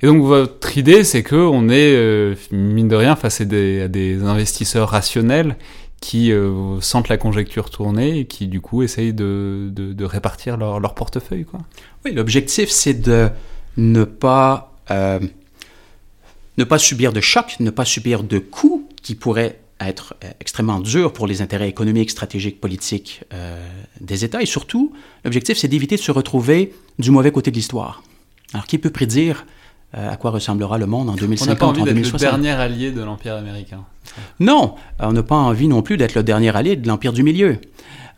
[0.05, 4.23] Et donc votre idée, c'est que on est, euh, mine de rien, face à des,
[4.23, 5.57] investisseurs rationnels
[5.99, 11.47] qui euh, sentent la conjecture tourner et qui du coup essayent de, répartir leur, portefeuille.
[12.05, 13.31] Oui, l'objectif c'est de
[13.79, 15.21] ne pas, euh,
[16.59, 20.81] ne pas subir de chocs, ne pas subir de coups qui pourraient être euh, extrêmement
[20.81, 23.23] durs pour les intérêts économiques, stratégiques, politiques
[24.03, 24.43] des États.
[24.43, 24.93] Et surtout,
[25.25, 28.03] l'objectif c'est d'éviter de se retrouver du mauvais côté de l'histoire.
[28.53, 29.47] Alors qui peut prédire
[29.97, 32.51] à quoi ressemblera le monde en 2050, on n'a pas envie en d'être le dernier
[32.51, 33.85] allié de l'Empire américain.
[34.41, 37.59] Non, on n'a pas envie non plus d'être le dernier allié de l'Empire du Milieu.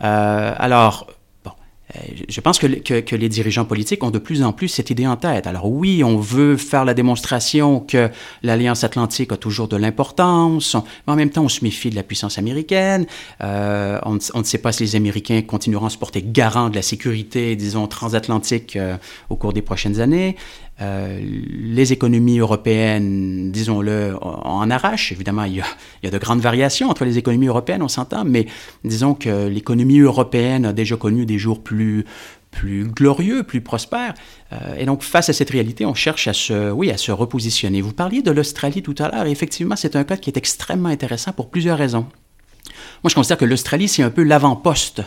[0.03, 1.07] Euh, alors,
[1.45, 1.53] bon,
[1.95, 4.91] euh, je pense que, que, que, les dirigeants politiques ont de plus en plus cette
[4.91, 5.47] idée en tête.
[5.47, 8.11] Alors oui, on veut faire la démonstration que
[8.43, 10.75] l'Alliance atlantique a toujours de l'importance,
[11.07, 13.07] mais en même temps, on se méfie de la puissance américaine.
[13.43, 16.77] Euh, on, on, ne sait pas si les Américains continueront à se porter garant de
[16.77, 18.97] la sécurité, disons, transatlantique euh,
[19.31, 20.37] au cours des prochaines années.
[20.83, 25.13] Euh, les économies européennes, disons-le, en arrachent.
[25.13, 28.47] Évidemment, il y, a, de grandes variations entre les économies européennes, on s'entend, mais
[28.85, 32.05] disons que l'économie européenne a déjà connu des jours plus,
[32.51, 34.13] plus glorieux, plus prospères.
[34.53, 37.81] Euh, et donc, face à cette réalité, on cherche à se, oui, à se repositionner.
[37.81, 40.91] Vous parliez de l'Australie tout à l'heure, et effectivement, c'est un cas qui est extrêmement
[40.91, 42.07] intéressant pour plusieurs raisons.
[43.03, 45.03] Moi, je considère que l'Australie, c'est un peu l'avant-poste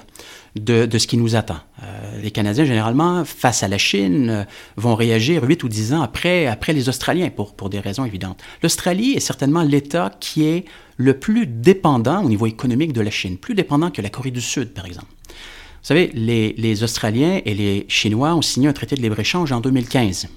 [0.55, 1.59] de, ce qui nous attend.
[1.83, 4.43] Euh, les Canadiens, généralement, face à la Chine, euh,
[4.77, 8.41] vont réagir 8 ou 10 ans après, après les Australiens, pour, pour des raisons évidentes.
[8.63, 10.65] L'Australie est certainement l'État qui est
[10.97, 14.41] le plus dépendant au niveau économique de la Chine, plus dépendant que la Corée du
[14.41, 15.07] Sud, par exemple.
[15.27, 19.61] Vous savez, les, les Australiens et les Chinois ont signé un traité de libre-échange en
[19.61, 20.27] 2015.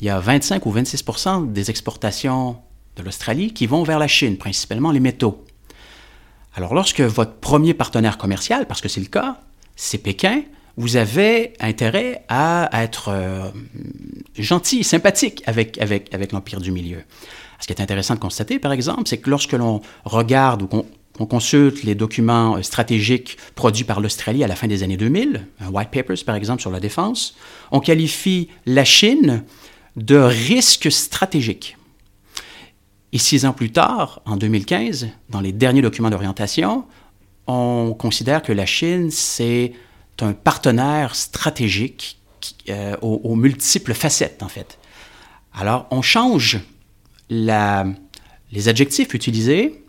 [0.00, 2.56] Il y a 25 ou 26% des exportations
[2.96, 5.44] de l'Australie qui vont vers la Chine, principalement les métaux.
[6.58, 9.38] Alors lorsque votre premier partenaire commercial, parce que c'est le cas,
[9.76, 10.42] c'est Pékin,
[10.76, 13.48] vous avez intérêt à être euh,
[14.36, 17.04] gentil, sympathique avec, avec, avec l'Empire du Milieu.
[17.60, 21.26] Ce qui est intéressant de constater, par exemple, c'est que lorsque l'on regarde ou qu'on
[21.26, 25.68] consulte les documents euh, stratégiques produits par l'Australie à la fin des années 2000, un
[25.68, 27.36] white papers par exemple sur la défense,
[27.70, 29.44] on qualifie la Chine
[29.94, 31.77] de risque stratégique.
[33.12, 36.84] Et six ans plus tard, en 2015, dans les derniers documents d'orientation,
[37.46, 39.72] on considère que la Chine, c'est
[40.20, 42.18] un partenaire stratégique
[42.68, 44.78] euh, aux, multiples facettes, en fait.
[45.54, 46.60] Alors, on change
[47.30, 49.84] les adjectifs utilisés.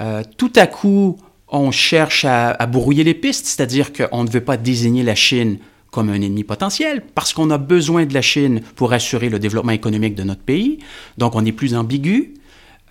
[0.00, 4.56] Euh, tout à coup, on cherche à brouiller les pistes, c'est-à-dire qu'on ne veut pas
[4.56, 5.58] désigner la Chine
[5.90, 9.72] comme un ennemi potentiel, parce qu'on a besoin de la Chine pour assurer le développement
[9.72, 10.78] économique de notre pays.
[11.18, 12.34] Donc, on est plus ambigu.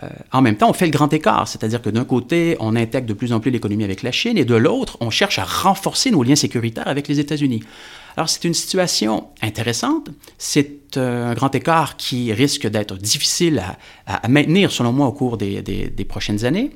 [0.02, 3.06] Euh, en même temps, on fait le grand écart, c'est-à-dire que d'un côté, on intègre
[3.06, 6.10] de plus en plus l'économie avec la Chine, et de l'autre, on cherche à renforcer
[6.10, 7.62] nos liens sécuritaires avec les États-Unis.
[8.16, 10.10] Alors, c'est une situation intéressante.
[10.38, 13.62] C'est euh, un grand écart qui risque d'être difficile
[14.06, 16.70] à, maintenir, selon moi, au cours des, prochaines années.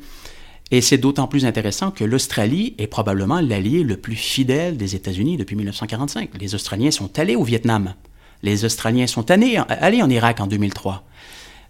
[0.70, 5.36] Et c'est d'autant plus intéressant que l'Australie est probablement l'allié le plus fidèle des États-Unis
[5.36, 6.30] depuis 1945.
[6.40, 7.94] Les Australiens sont allés au Vietnam.
[8.42, 11.04] Les Australiens sont allés, allés en Irak en 2003.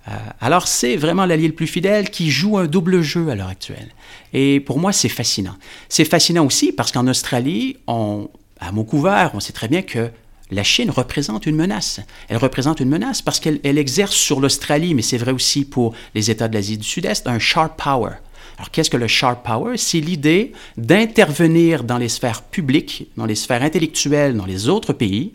[0.08, 3.48] Euh, alors c'est vraiment l'allié le plus fidèle qui joue un double jeu à l'heure
[3.48, 3.88] actuelle.
[4.32, 5.56] Et pour moi, c'est fascinant.
[5.88, 10.10] C'est fascinant aussi parce qu'en Australie, à mot couvert, on sait très bien que
[10.50, 12.00] la Chine représente une menace.
[12.28, 16.30] Elle représente une menace parce qu'elle exerce sur l'Australie, mais c'est vrai aussi pour les
[16.30, 18.12] États de l'Asie du Sud-Est, un sharp power.
[18.56, 19.76] Alors qu'est-ce que le sharp power?
[19.76, 25.32] C'est l'idée d'intervenir dans les sphères publiques, dans les sphères intellectuelles, dans les autres pays,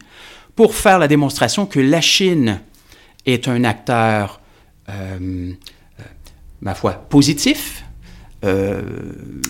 [0.56, 2.62] pour faire la démonstration que la Chine
[3.26, 4.41] est un acteur
[6.62, 7.84] ma foi, positif.
[8.44, 8.82] Euh,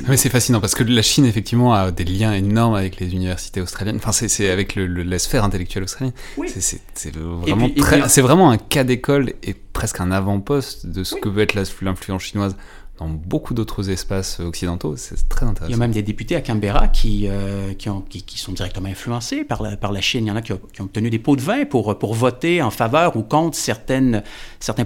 [0.10, 3.62] Mais c'est fascinant parce que la Chine effectivement a des liens énormes avec les universités
[3.62, 3.96] australiennes.
[3.98, 6.14] Enfin, c'est avec le, la sphère intellectuelle australienne.
[6.54, 7.70] C'est vraiment,
[8.18, 12.58] vraiment un cas d'école et presque un avant-poste de ce que peut être l'influence chinoise
[13.02, 14.96] dans beaucoup d'autres espaces occidentaux.
[14.96, 15.70] C'est très intéressant.
[15.70, 18.90] Il y a même des députés à Canberra qui, euh, qui, ont, qui, sont directement
[18.90, 20.26] influencés par la, Chine.
[20.26, 23.18] Il y en a qui ont, obtenu des pots de vin pour, voter en faveur
[23.18, 24.22] ou contre certains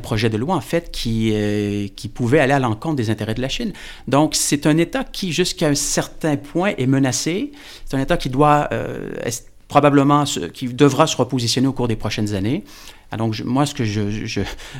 [0.02, 3.42] projets de loi, en fait, qui, euh, qui pouvaient aller à l'encontre des intérêts de
[3.42, 3.74] la Chine.
[4.08, 7.52] Donc, c'est un État qui, jusqu'à un certain point, est menacé.
[7.86, 8.70] C'est un État qui doit...
[8.72, 9.10] Euh,
[9.68, 12.64] probablement qui devra se repositionner au cours des prochaines années.
[13.12, 14.26] Ah, donc, moi, ce que je,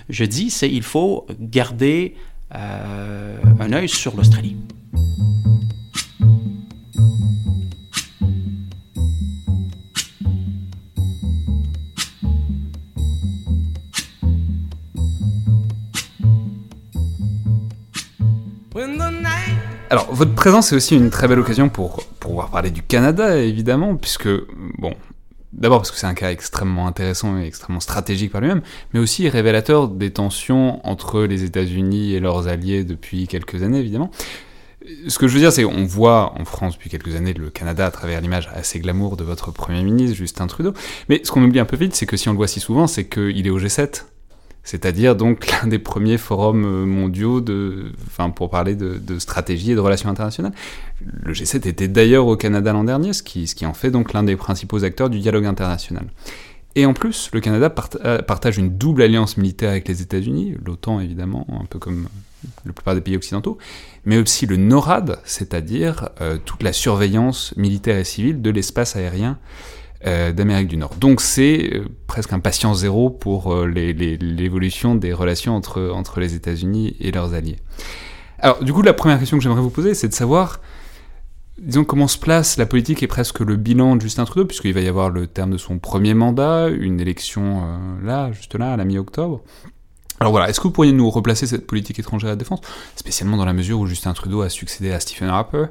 [0.10, 2.16] je, dis, c'est qu'il faut garder
[2.52, 4.56] un œil sur l'Australie.
[19.90, 23.38] Alors, votre présence est aussi une très belle occasion pour, pour pouvoir parler du Canada,
[23.38, 24.28] évidemment, puisque,
[24.78, 24.94] bon,
[25.56, 28.62] D'abord parce que c'est un cas extrêmement intéressant et extrêmement stratégique par lui-même,
[28.94, 34.12] mais aussi révélateur des tensions entre les États-Unis et leurs alliés depuis quelques années, évidemment.
[35.08, 37.86] Ce que je veux dire, c'est qu'on voit en France depuis quelques années le Canada
[37.86, 40.74] à travers l'image assez glamour de votre Premier ministre, Justin Trudeau.
[41.10, 42.86] Mais ce qu'on oublie un peu vite, c'est que si on le voit si souvent,
[42.86, 44.04] c'est qu'il est au G7
[44.66, 49.76] c'est-à-dire donc l'un des premiers forums euh, mondiaux de, enfin, pour parler de, stratégie et
[49.76, 50.54] de relations internationales.
[51.24, 54.36] Le G7 était d'ailleurs au Canada l'an dernier, ce qui, en fait donc l'un des
[54.36, 56.08] principaux acteurs du dialogue international.
[56.78, 57.74] Et en plus, le Canada
[58.04, 62.10] euh, partage une double alliance militaire avec les États-Unis, l'OTAN évidemment, un peu comme
[62.66, 63.58] la plupart des pays occidentaux,
[64.04, 69.38] mais aussi le NORAD, c'est-à-dire euh, toute la surveillance militaire et civile de l'espace aérien
[70.08, 70.94] euh, d'Amérique du Nord.
[71.00, 76.36] Donc c'est euh, presque un patient zéro pour euh, l'évolution des relations entre, entre les
[76.36, 77.58] États-Unis et leurs alliés.
[78.40, 80.62] Alors du coup, la première question que j'aimerais vous poser, c'est de savoir,
[81.58, 84.82] disons, comment se place la politique et presque le bilan de Justin Trudeau, puisqu'il va
[84.82, 87.64] y avoir le terme de son premier mandat, une élection
[88.04, 89.42] là, juste là, à la mi-octobre.
[90.20, 92.62] Alors voilà, est-ce que vous pourriez nous replacer cette politique étrangère à la défense,
[92.96, 95.66] spécialement dans la mesure où Justin Trudeau a succédé à Stephen Harper,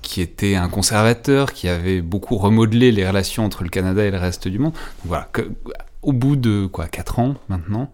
[0.00, 4.18] qui était un conservateur, qui avait beaucoup remodelé les relations entre le Canada et le
[4.18, 4.72] reste du monde?
[4.72, 5.28] Donc voilà,
[6.02, 7.90] au bout de quoi, 4 ans maintenant,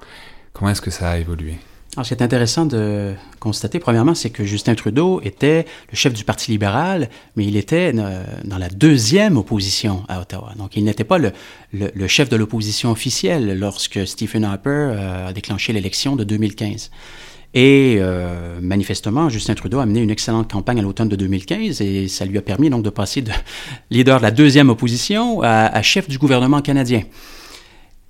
[0.53, 1.59] comment est-ce que ça a évolué?
[1.97, 6.13] Alors, ce qui est intéressant de constater, premièrement, c'est que Justin Trudeau était le chef
[6.13, 10.53] du Parti libéral, mais il était dans la deuxième opposition à Ottawa.
[10.59, 11.33] Donc, il n'était pas le,
[12.07, 16.91] chef de l'opposition officielle lorsque Stephen Harper euh, a déclenché l'élection de 2015.
[17.55, 22.09] Et euh, manifestement, Justin Trudeau a mené une excellente campagne à l'automne de 2015 et
[22.09, 23.33] ça lui a permis donc de passer de
[23.91, 27.05] leader de la deuxième opposition à chef du gouvernement canadien.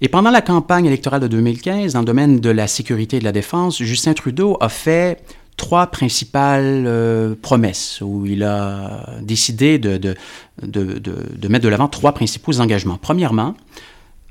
[0.02, 3.24] Et pendant la campagne électorale de 2015, dans le domaine de la sécurité et de
[3.24, 5.22] la défense, Justin Trudeau a fait
[5.56, 10.14] trois principales euh, promesses où il a décidé de,
[10.62, 12.98] mettre de l'avant trois principaux engagements.
[13.00, 13.54] Premièrement,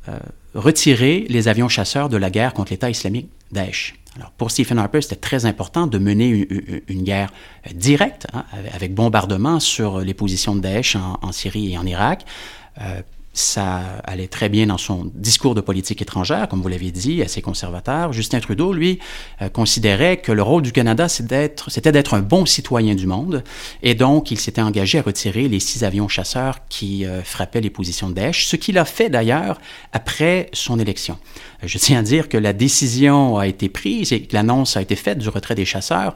[0.08, 0.20] euh,
[0.54, 3.96] retirer les avions chasseurs de la guerre contre l'État islamique Daesh.
[4.18, 6.48] Alors, pour Stephen Harper, c'était très important de mener
[6.88, 7.34] une, guerre
[7.68, 12.24] euh, directe, hein, avec bombardement sur les positions de Daesh en, Syrie et en Irak.
[13.36, 17.42] Ça allait très bien dans son discours de politique étrangère, comme vous l'avez dit, assez
[17.42, 18.14] conservateur.
[18.14, 19.00] Justin Trudeau, lui,
[19.42, 21.52] euh, considérait que le rôle du Canada, c'était
[21.92, 23.44] d'être un bon citoyen du monde,
[23.84, 27.70] et donc il s'était engagé à retirer les six avions chasseurs qui euh, frappaient les
[27.70, 29.60] positions de Daesh, ce qu'il a fait d'ailleurs
[29.92, 31.18] après son élection.
[31.62, 34.96] Je tiens à dire que la décision a été prise et que l'annonce a été
[34.96, 36.14] faite du retrait des chasseurs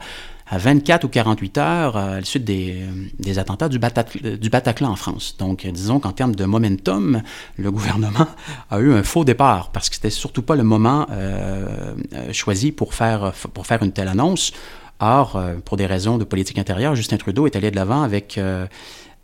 [0.50, 5.36] à 24 ou 48 heures à la suite des, attentats du, Bataclan en France.
[5.38, 7.22] Donc, disons qu'en termes de momentum,
[7.56, 8.26] le gouvernement
[8.70, 12.72] a eu un faux départ parce que c'était surtout pas le moment euh, euh, choisi
[12.72, 14.52] pour faire, pour faire une telle annonce.
[14.98, 18.36] Or, euh, pour des raisons de politique intérieure, Justin Trudeau est allé de l'avant avec,
[18.36, 18.66] euh,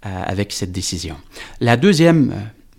[0.03, 1.17] avec cette décision.
[1.61, 2.33] La deuxième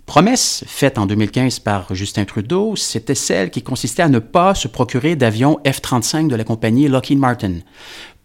[0.06, 4.66] promesse faite en 2015 par Justin Trudeau, c'était celle qui consistait à ne pas se
[4.66, 7.56] procurer d'avions F-35 de la compagnie Lockheed Martin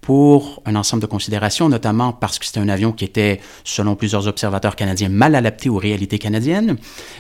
[0.04, 4.28] pour un ensemble de considérations, notamment parce que c'était un avion qui était, selon plusieurs
[4.28, 6.78] observateurs canadiens, mal adapté aux réalités canadiennes,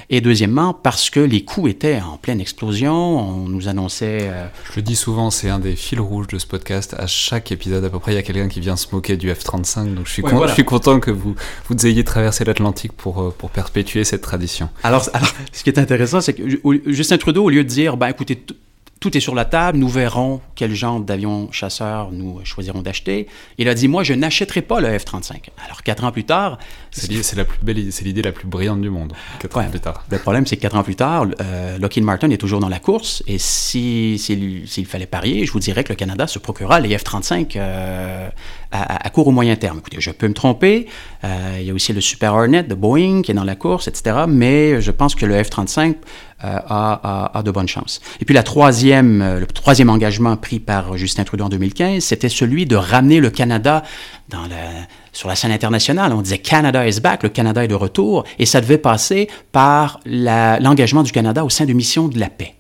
[0.10, 2.93] et deuxièmement parce que les coûts étaient en pleine explosion.
[2.93, 4.19] On nous annonçait...
[4.24, 6.93] Euh, Je le dis souvent, c'est un des fils rouges de ce podcast.
[7.00, 9.32] À chaque épisode, à peu près, il y a quelqu'un qui vient se moquer du
[9.32, 11.36] F-35, donc je suis, je suis content que vous,
[11.69, 14.69] vous ayez traversé l'Atlantique pour, euh, pour perpétuer cette tradition.
[14.84, 16.43] Alors, alors, ce qui est intéressant, c'est que
[16.88, 18.43] Justin Trudeau, au lieu de dire, ben écoutez,
[19.04, 23.28] tout est sur la table, nous verrons quel genre d'avion chasseur nous choisirons d'acheter.
[23.58, 25.50] Il a dit, moi, je n'achèterai pas le F-35.
[25.66, 26.58] Alors, quatre ans plus tard...
[26.92, 30.06] C'est la plus belle, c'est l'idée la plus brillante du monde, quatre ans plus tard.
[30.10, 32.80] Le problème, c'est que quatre ans plus tard, euh, Lockheed Martin est toujours dans la
[32.80, 36.96] course, et s'il si, fallait parier, je vous dirais que le Canada se procurera les
[36.96, 38.30] F-35 euh,
[38.74, 39.78] à, court ou moyen terme.
[39.78, 40.88] Écoutez, je peux me tromper,
[41.24, 43.88] euh, il y a aussi le Super Hornet de Boeing qui est dans la course,
[43.88, 45.96] etc., mais je pense que le F-35
[46.44, 48.02] euh, a, de bonnes chances.
[48.20, 52.30] Et puis la troisième, euh, le troisième engagement pris par Justin Trudeau en 2015, c'était
[52.30, 53.84] celui de ramener le Canada
[55.12, 56.12] sur la scène internationale.
[56.12, 60.00] On disait Canada is back, le Canada est de retour, et ça devait passer par
[60.06, 62.56] l'engagement du Canada au sein de missions de la paix.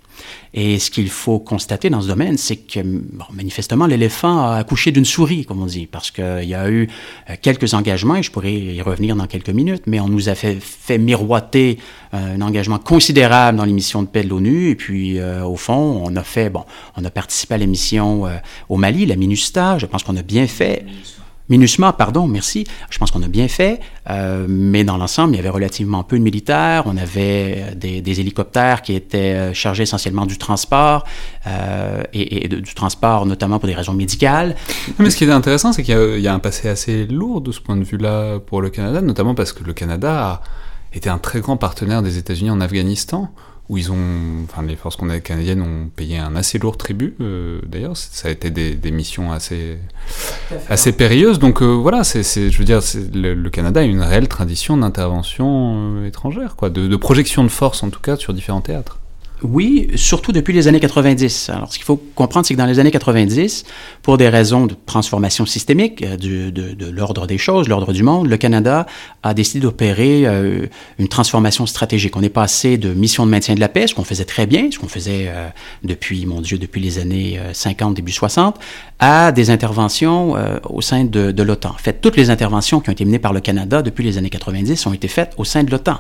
[0.53, 4.91] Et ce qu'il faut constater dans ce domaine, c'est que, bon, manifestement, l'éléphant a accouché
[4.91, 6.87] d'une souris, comme on dit, parce qu'il y a eu
[7.29, 10.35] euh, quelques engagements, et je pourrais y revenir dans quelques minutes, mais on nous a
[10.35, 11.79] fait, fait miroiter
[12.13, 16.03] euh, un engagement considérable dans l'émission de paix de l'ONU, et puis, euh, au fond,
[16.05, 18.37] on a fait, bon, on a participé à l'émission euh,
[18.69, 20.85] au Mali, la MINUSTA, je pense qu'on a bien fait.
[21.49, 22.65] MINUSMA, pardon, merci.
[22.89, 26.17] Je pense qu'on a bien fait, euh, mais dans l'ensemble, il y avait relativement peu
[26.17, 26.83] de militaires.
[26.85, 31.03] On avait euh, des, hélicoptères qui étaient euh, chargés essentiellement du transport,
[32.13, 34.55] et, du transport notamment pour des raisons médicales.
[34.99, 37.51] Mais ce qui est intéressant, c'est qu'il y, y, a un passé assez lourd de
[37.51, 40.41] ce point de vue-là pour le Canada, notamment parce que le Canada a
[40.93, 43.29] été un très grand partenaire des États-Unis en Afghanistan
[43.69, 47.15] où ils ont, enfin les forces canadiennes ont payé un assez lourd tribut.
[47.21, 49.77] Euh, D'ailleurs, ça a été des, des missions assez,
[50.69, 51.39] assez périlleuses.
[51.39, 52.81] Donc euh, voilà, c'est, je veux dire,
[53.13, 57.49] le, le, Canada a une réelle tradition d'intervention euh, étrangère, quoi, de, de projection de
[57.49, 58.99] force en tout cas sur différents théâtres.
[59.43, 61.49] Oui, surtout depuis les années 90.
[61.49, 63.65] Alors, ce qu'il faut comprendre, c'est que dans les années 90,
[64.01, 68.27] pour des raisons de transformation systémique euh, de, de l'ordre des choses, l'ordre du monde,
[68.27, 68.85] le Canada
[69.21, 70.65] a décidé d'opérer euh,
[70.97, 72.15] une transformation stratégique.
[72.15, 74.69] On est passé de mission de maintien de la paix, ce qu'on faisait très bien,
[74.71, 75.49] ce qu'on faisait euh,
[75.83, 78.59] depuis, mon Dieu, depuis les années 50, début 60,
[78.99, 81.71] à des interventions euh, au sein de, de l'OTAN.
[81.71, 84.29] En fait, toutes les interventions qui ont été menées par le Canada depuis les années
[84.29, 85.99] 90 ont été faites au sein de l'OTAN.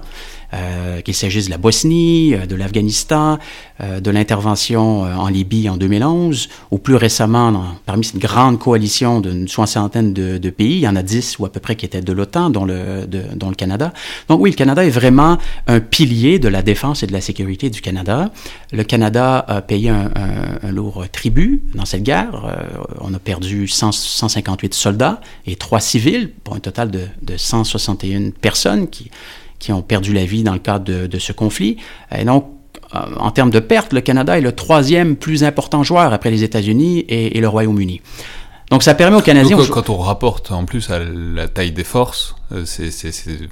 [0.53, 3.39] Euh, qu'il s'agisse de la Bosnie, euh, de l'Afghanistan,
[3.81, 9.47] euh, de l'intervention en Libye en 2011, ou plus récemment, parmi cette grande coalition d'une
[9.47, 12.13] soixantaine de, pays, il y en a dix ou à peu près qui étaient de
[12.13, 13.07] l'OTAN, dont le,
[13.57, 13.93] Canada.
[14.29, 15.37] Donc oui, le Canada est vraiment
[15.67, 18.31] un pilier de la défense et de la sécurité du Canada.
[18.71, 20.09] Le Canada a payé un,
[20.71, 22.31] lourd tribut dans cette guerre.
[22.99, 28.31] On a perdu 100, 158 soldats et trois civils, pour un total de, de 161
[28.31, 29.09] personnes qui
[29.63, 31.77] qui ont perdu la vie dans le cadre de, de ce conflit.
[32.15, 32.45] Et donc,
[32.93, 37.05] en termes de pertes, le Canada est le troisième plus important joueur après les États-Unis
[37.09, 38.01] et, le Royaume-Uni.
[38.69, 39.57] Donc ça permet aux Canadiens...
[39.57, 42.89] Donc, quand on rapporte en plus à la taille des forces, euh, c'est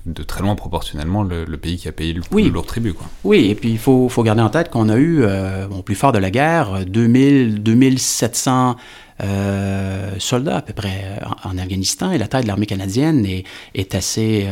[0.05, 2.93] de très loin proportionnellement le, pays qui a payé le plus lourd tribut.
[2.93, 3.07] Quoi.
[3.23, 5.95] Oui, et puis il faut, faut, garder en tête qu'on a eu, euh, au plus
[5.95, 8.75] fort de la guerre, 2000, 2700
[9.21, 13.43] euh, soldats à peu près en, Afghanistan et la taille de l'armée canadienne est,
[13.75, 14.47] est assez,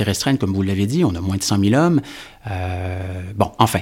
[0.00, 1.04] restreinte, comme vous l'avez dit.
[1.04, 2.00] On a moins de 100 000 hommes.
[3.36, 3.80] bon, enfin,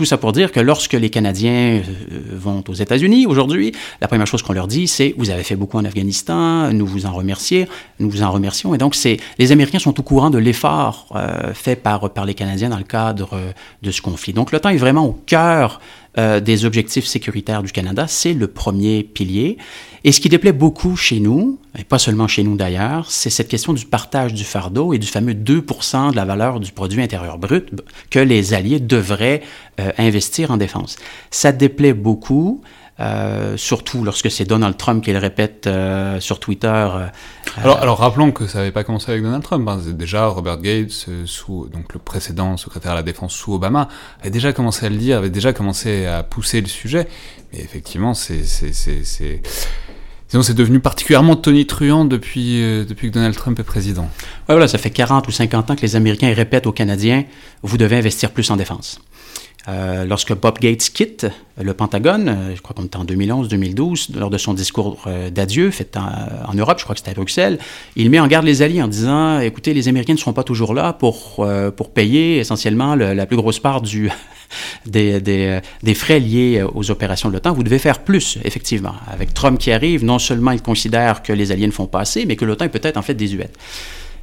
[0.00, 1.82] tout ça pour dire que lorsque les Canadiens euh,
[2.32, 5.76] vont aux États-Unis aujourd'hui, la première chose qu'on leur dit, c'est vous avez fait beaucoup
[5.76, 7.66] en Afghanistan, nous vous en remercions,
[7.98, 8.74] nous vous en remercions.
[8.74, 12.32] Et donc, c'est les Américains sont au courant de l'effort euh, fait par, par les
[12.32, 14.32] Canadiens dans le cadre euh, de ce conflit.
[14.32, 15.80] Donc, l'OTAN est vraiment au cœur
[16.16, 18.06] des objectifs sécuritaires du Canada.
[18.08, 19.58] C'est le premier pilier.
[20.02, 23.48] Et ce qui déplaît beaucoup chez nous, et pas seulement chez nous d'ailleurs, c'est cette
[23.48, 27.38] question du partage du fardeau et du fameux 2% de la valeur du produit intérieur
[27.38, 27.68] brut
[28.08, 29.42] que les Alliés devraient
[29.78, 30.96] euh, investir en défense.
[31.30, 32.62] Ça déplaît beaucoup.
[33.00, 36.88] Euh, surtout lorsque c'est Donald Trump qui le répète euh, sur Twitter.
[37.56, 39.66] alors, alors, rappelons que ça n'avait pas commencé avec Donald Trump.
[39.68, 39.80] Hein.
[39.92, 43.88] Déjà, Robert Gates, sous, donc le précédent secrétaire à la défense sous Obama,
[44.20, 47.08] avait déjà commencé à le dire, avait déjà commencé à pousser le sujet.
[47.52, 48.44] Mais effectivement, c'est
[50.42, 54.02] c'est devenu particulièrement tonitruant depuis, euh, depuis que Donald Trump est président.
[54.48, 57.24] Ouais, voilà, ça fait 40 ou 50 ans que les Américains répètent aux Canadiens,
[57.62, 59.00] vous devez investir plus en défense.
[59.68, 61.26] Euh, lorsque Bob Gates quitte
[61.60, 65.96] le Pentagone, euh, je crois qu'on était en 2011-2012, lors de son discours d'adieu fait
[65.96, 67.58] en, Europe, je crois que c'était à Bruxelles,
[67.96, 70.72] il met en garde les alliés en disant, écoutez, les Américains ne seront pas toujours
[70.72, 71.46] là pour,
[71.76, 74.10] pour payer essentiellement la plus grosse part du,
[74.86, 78.94] des, des, des, frais liés aux opérations de l'OTAN, vous devez faire plus, effectivement.
[79.10, 82.24] Avec Trump qui arrive, non seulement il considère que les alliés ne font pas assez,
[82.24, 83.56] mais que l'OTAN est peut-être en fait désuète.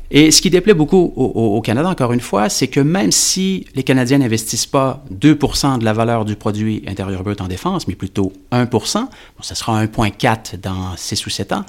[0.10, 3.84] Et ce qui déplaît beaucoup au, Canada, encore une fois, c'est que même si les
[3.84, 8.32] Canadiens n'investissent pas 2% de la valeur du produit intérieur brut en défense, mais plutôt
[8.52, 11.66] 1 bon, ça sera 1,4 dans 6 ou 7 ans,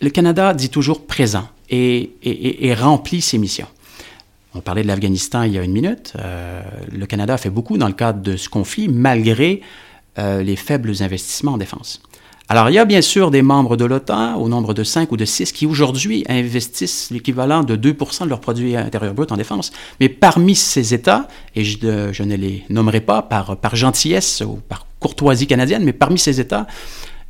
[0.00, 3.68] le Canada dit toujours présent et, remplit ses missions.
[4.54, 6.12] On parlait de l'Afghanistan il y a une minute.
[6.16, 6.62] Euh,
[6.92, 9.62] le Canada a fait beaucoup dans le cadre de ce conflit, malgré
[10.18, 12.00] euh, les faibles investissements en défense.
[12.46, 15.16] Alors, il y a bien sûr des membres de l'OTAN, au nombre de 5 ou
[15.16, 19.72] de 6, qui aujourd'hui investissent l'équivalent de 2 de leur produit intérieur brut en défense.
[19.98, 21.78] Mais parmi ces États, et je,
[22.12, 26.66] je ne les nommerai pas par, gentillesse ou par courtoisie canadienne, mais parmi ces États,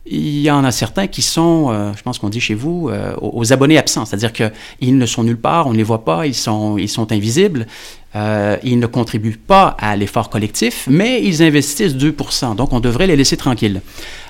[0.04, 3.14] il y en a certains qui sont, euh, je pense qu'on dit chez vous, euh,
[3.22, 6.34] aux abonnés absents, c'est-à-dire qu'ils ne sont nulle part, on ne les voit pas, ils
[6.34, 6.76] sont
[7.10, 7.66] invisibles,
[8.16, 13.06] euh, ils ne contribuent pas à l'effort collectif, mais ils investissent 2% donc on devrait
[13.06, 13.82] les laisser tranquilles.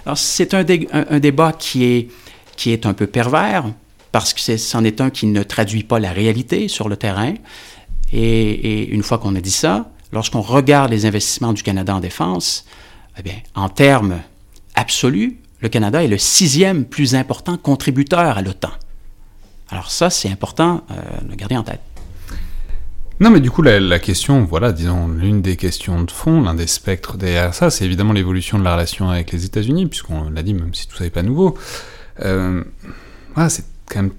[0.06, 2.08] Alors c'est un, débat qui est,
[2.56, 3.64] qui est un peu pervers,
[4.12, 7.34] parce que c'en est, un qui ne traduit pas la réalité sur le terrain,
[8.12, 12.00] et, et une fois qu'on a dit ça, lorsqu'on regarde les investissements du Canada en
[12.00, 12.64] défense,
[13.18, 14.20] eh bien, en termes
[14.74, 18.72] absolus, le Canada est le sixième plus important contributeur à l'OTAN.
[19.70, 21.80] Alors ça, c'est important euh, de le garder en tête.
[23.20, 26.66] Non, mais du coup, la, question, voilà, disons, l'une des questions de fond, l'un des
[26.66, 30.54] spectres derrière ça, c'est évidemment l'évolution de la relation avec les États-Unis, puisqu'on l'a dit,
[30.54, 31.56] même si tout ça n'est pas nouveau.
[32.20, 32.62] Euh,
[33.48, 34.12] c'est quand même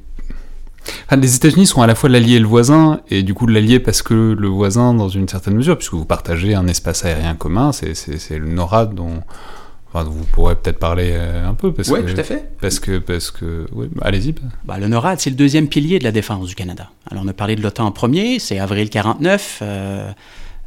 [1.16, 4.02] les États-Unis sont à la fois l'allié et le voisin, et du coup l'allié parce
[4.02, 8.38] que le voisin dans une certaine mesure, puisque vous partagez un espace aérien commun, c'est
[8.38, 9.22] le NORAD dont,
[10.04, 11.74] vous pourrez peut-être parler euh, un peu.
[11.78, 12.50] Oui, tout à fait.
[12.60, 14.36] Parce que, parce que oui, allez-y.
[14.66, 16.90] Bah, le NORAD, c'est le deuxième pilier de la défense du Canada.
[17.10, 20.12] Alors, on a parlé de l'OTAN en premier, c'est avril 49 euh,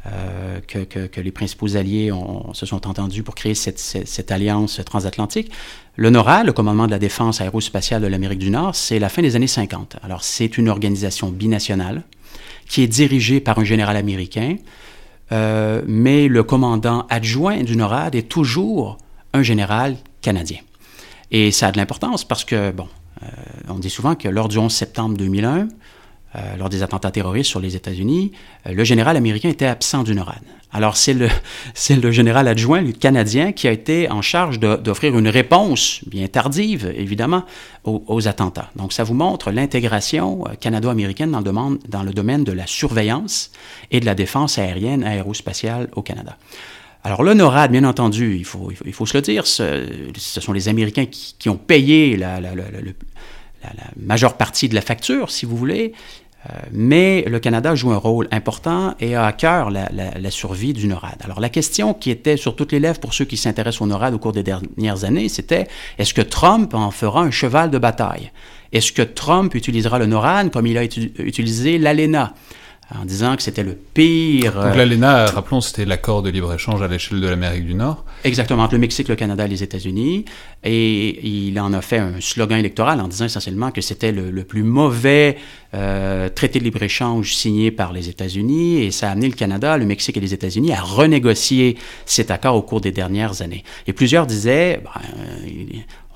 [0.07, 2.11] euh, que, que, les principaux alliés
[2.53, 5.51] se sont entendus pour créer cette, cette, alliance transatlantique.
[5.95, 9.21] Le NORAD, le commandement de la défense aérospatiale de l'Amérique du Nord, c'est la fin
[9.21, 9.97] des années 50.
[10.01, 12.03] Alors, c'est une organisation binationale
[12.67, 14.55] qui est dirigée par un général américain,
[15.31, 18.97] mais le commandant adjoint du NORAD est toujours
[19.33, 20.59] un général canadien.
[21.31, 22.87] Et ça a de l'importance parce que, bon,
[23.23, 23.27] euh,
[23.69, 25.67] on dit souvent que lors du 11 septembre 2001,
[26.35, 28.31] euh, lors des attentats terroristes sur les États-Unis,
[28.67, 30.41] euh, le général américain était absent du NORAD.
[30.71, 36.01] Alors c'est le, général adjoint le canadien qui a été en charge d'offrir une réponse,
[36.05, 37.43] bien tardive évidemment,
[37.83, 38.69] aux, attentats.
[38.75, 43.51] Donc ça vous montre l'intégration canado-américaine dans dans le domaine de la surveillance
[43.89, 46.37] et de la défense aérienne aérospatiale au Canada.
[47.03, 49.85] Alors le NORAD, bien entendu, il faut, il faut, se le dire, ce,
[50.17, 52.39] sont les Américains qui, ont payé la,
[53.95, 55.93] majeure partie de la facture, si vous voulez,
[56.49, 60.87] euh, mais le Canada joue un rôle important et a à cœur la, survie du
[60.87, 61.21] NORAD.
[61.23, 64.13] Alors la question qui était sur toutes les lèvres pour ceux qui s'intéressent au NORAD
[64.13, 68.31] au cours des dernières années, c'était est-ce que Trump en fera un cheval de bataille?
[68.73, 72.33] Est-ce que Trump utilisera le NORAD comme il a utilisé l'ALENA?
[72.95, 74.53] En disant que c'était le pire.
[74.53, 78.03] Donc l'ALENA, rappelons, c'était l'accord de libre-échange à l'échelle de l'Amérique du Nord.
[78.23, 80.25] Exactement, entre le Mexique, le Canada et les États-Unis.
[80.63, 84.63] Et il en a fait un slogan électoral en disant essentiellement que c'était le, plus
[84.63, 85.37] mauvais
[85.75, 88.81] euh, traité de libre-échange signé par les États-Unis.
[88.81, 92.55] Et ça a amené le Canada, le Mexique et les États-Unis à renégocier cet accord
[92.55, 93.63] au cours des dernières années.
[93.85, 95.01] Et plusieurs disaient, ben,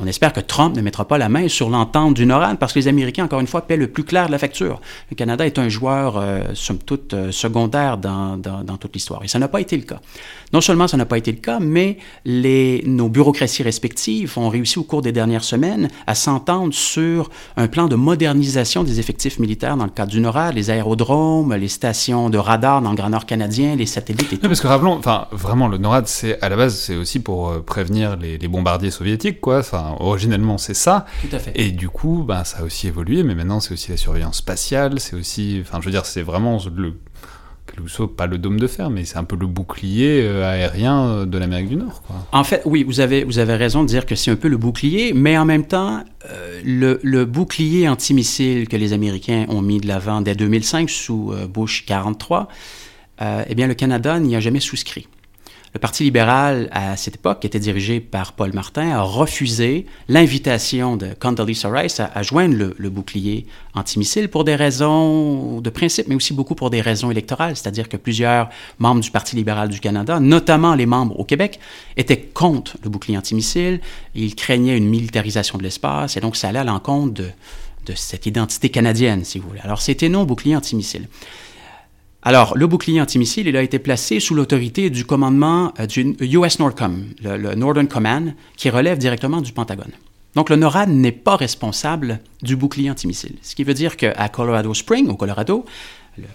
[0.03, 2.79] on espère que Trump ne mettra pas la main sur l'entente du NORAD parce que
[2.79, 4.81] les Américains, encore une fois, paient le plus clair de la facture.
[5.09, 9.23] Le Canada est un joueur, euh, somme toute, euh, secondaire dans, dans, toute l'histoire.
[9.23, 10.01] Et ça n'a pas été le cas.
[10.51, 14.77] Non seulement ça n'a pas été le cas, mais les, nos bureaucraties respectives ont réussi
[14.77, 19.77] au cours des dernières semaines à s'entendre sur un plan de modernisation des effectifs militaires
[19.77, 23.25] dans le cadre du NORAD, les aérodromes, les stations de radar dans le Grand Nord
[23.25, 24.47] canadien, les satellites et tout.
[24.47, 27.61] parce que rappelons, enfin, vraiment, le NORAD, c'est, à la base, c'est aussi pour euh,
[27.61, 29.59] prévenir les, les bombardiers soviétiques, quoi.
[29.59, 31.05] Enfin, originellement, c'est ça.
[31.21, 31.51] Tout à fait.
[31.55, 34.99] Et du coup, ben, ça a aussi évolué, mais maintenant, c'est aussi la surveillance spatiale,
[34.99, 36.95] c'est aussi, enfin, je veux dire, c'est vraiment le
[38.15, 41.37] pas le dôme de fer, mais c'est un peu le bouclier euh, aérien euh, de
[41.37, 42.01] l'Amérique du Nord.
[42.03, 42.15] Quoi.
[42.31, 44.57] En fait, oui, vous avez, vous avez raison de dire que c'est un peu le
[44.57, 49.79] bouclier, mais en même temps, euh, le, le, bouclier antimissile que les Américains ont mis
[49.79, 52.47] de l'avant dès 2005 sous Bush 43,
[53.47, 55.07] eh bien, le Canada n'y a jamais souscrit.
[55.73, 60.97] Le Parti libéral, à cette époque, qui était dirigé par Paul Martin, a refusé l'invitation
[60.97, 66.35] de Condoleezza Rice à, joindre le, bouclier antimissile pour des raisons de principe, mais aussi
[66.35, 67.57] beaucoup pour des raisons électorales.
[67.57, 71.59] C'est-à-dire que plusieurs membres du Parti libéral du Canada, notamment les membres au Québec,
[71.97, 73.81] étaient contre le bouclier antimissile.
[74.13, 77.29] Ils craignaient une militarisation de l'espace, et donc ça allait à l'encontre de,
[77.87, 79.61] de cette identité canadienne, si vous voulez.
[79.61, 81.07] Alors c'était non bouclier antimissile.
[82.25, 86.57] Alors, le bouclier antimissile, il a été placé sous l'autorité du commandement euh, du US
[86.57, 89.91] NORDCOM, le, Northern Command, qui relève directement du Pentagone.
[90.35, 93.35] Donc, le NORAD n'est pas responsable du bouclier antimissile.
[93.41, 95.65] Ce qui veut dire qu'à Colorado Springs, au Colorado,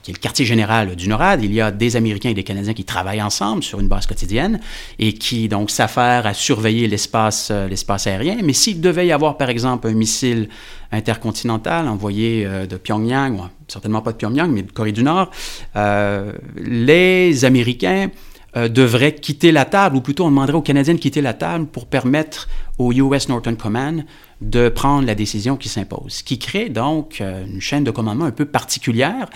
[0.03, 2.75] qui est le quartier général du NORAD, il y a des Américains et des Canadiens
[2.75, 4.61] qui travaillent ensemble sur une base quotidienne
[4.99, 8.39] et qui donc s'affairent à surveiller l'espace, euh, l'espace aérien.
[8.43, 10.49] Mais s'il devait y avoir, par exemple, un missile
[10.91, 15.31] intercontinental envoyé euh, de Pyongyang, certainement pas de Pyongyang, mais de Corée du Nord,
[15.77, 18.09] euh, les Américains
[18.55, 21.87] devraient quitter la table, ou plutôt on demanderait aux Canadiens de quitter la table pour
[21.87, 24.05] permettre au US Northern Command
[24.41, 28.47] de prendre la décision qui s'impose, qui crée donc une chaîne de commandement un peu
[28.47, 29.29] particulière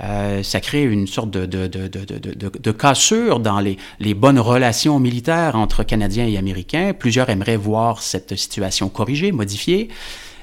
[0.00, 6.26] euh, ça crée une sorte de cassure dans les, les, bonnes relations militaires entre Canadiens
[6.26, 6.92] et Américains.
[6.96, 9.88] Plusieurs aimeraient voir cette situation corrigée, modifiée.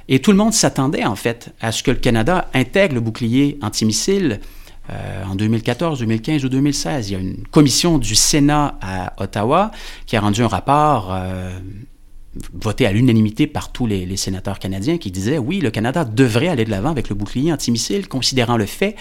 [0.08, 3.58] Et tout le monde s'attendait, en fait, à ce que le Canada intègre le bouclier
[3.62, 4.40] antimissile
[4.90, 7.10] euh, en 2014, 2015 ou 2016.
[7.10, 9.72] Il y a une commission du Sénat à Ottawa
[10.06, 11.58] qui a rendu un rapport euh,
[12.54, 16.50] voté à l'unanimité par tous les, les, sénateurs canadiens qui disait oui, le Canada devrait
[16.50, 18.96] aller de l'avant avec le bouclier antimissile, considérant le fait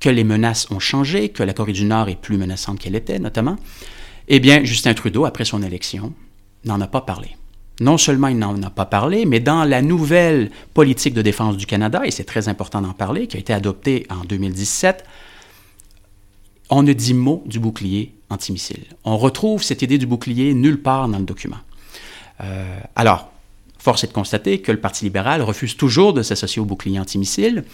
[0.00, 3.18] que les menaces ont changé, que la Corée du Nord est plus menaçante qu'elle était,
[3.18, 3.56] notamment,
[4.28, 6.12] eh bien, Justin Trudeau, après son élection,
[6.64, 7.36] n'en a pas parlé.
[7.80, 11.66] Non seulement il n'en a pas parlé, mais dans la nouvelle politique de défense du
[11.66, 15.04] Canada, et c'est très important d'en parler, qui a été adoptée en 2017,
[16.70, 18.84] on ne dit mot du bouclier antimissile.
[19.04, 21.58] On retrouve cette idée du bouclier nulle part dans le document.
[22.40, 23.30] Euh, alors,
[23.78, 27.64] force est de constater que le Parti libéral refuse toujours de s'associer au bouclier antimissile,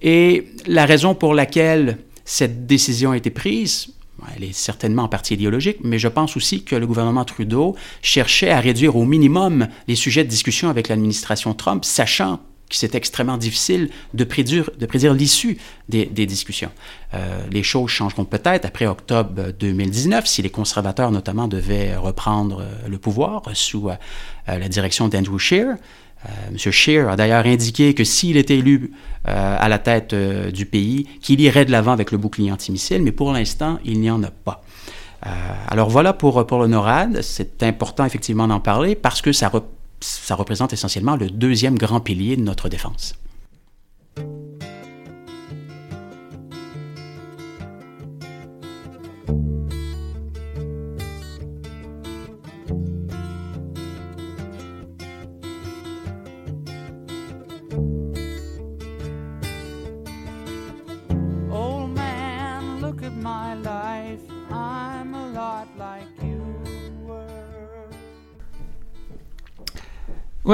[0.00, 3.88] et la raison pour laquelle cette décision a été prise,
[4.36, 8.50] elle est certainement en partie idéologique, mais je pense aussi que le gouvernement Trudeau cherchait
[8.50, 12.40] à réduire au minimum les sujets de discussion avec l'administration Trump, sachant
[12.76, 15.58] c'est extrêmement difficile de prédire, l'issue
[15.88, 16.70] des, discussions.
[17.14, 22.98] Euh, les choses changeront peut-être après octobre 2019, si les conservateurs notamment devaient reprendre le
[22.98, 23.96] pouvoir sous euh,
[24.46, 25.76] la direction d'Andrew Scheer.
[26.26, 26.56] Euh, M.
[26.58, 28.92] Scheer a d'ailleurs indiqué que s'il était élu
[29.28, 33.02] euh, à la tête euh, du pays, qu'il irait de l'avant avec le bouclier antimissile,
[33.02, 34.62] mais pour l'instant, il n'y en a pas.
[35.68, 37.22] alors voilà pour, pour le NORAD.
[37.22, 39.50] C'est important effectivement d'en parler parce que ça,
[40.00, 43.14] ça représente essentiellement le deuxième grand pilier de notre défense.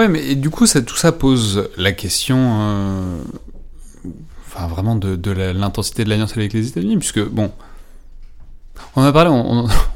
[0.09, 3.19] Mais du coup, tout ça pose la question, euh,
[4.47, 7.51] enfin vraiment de, l'intensité de l'alliance avec les États-Unis, puisque bon,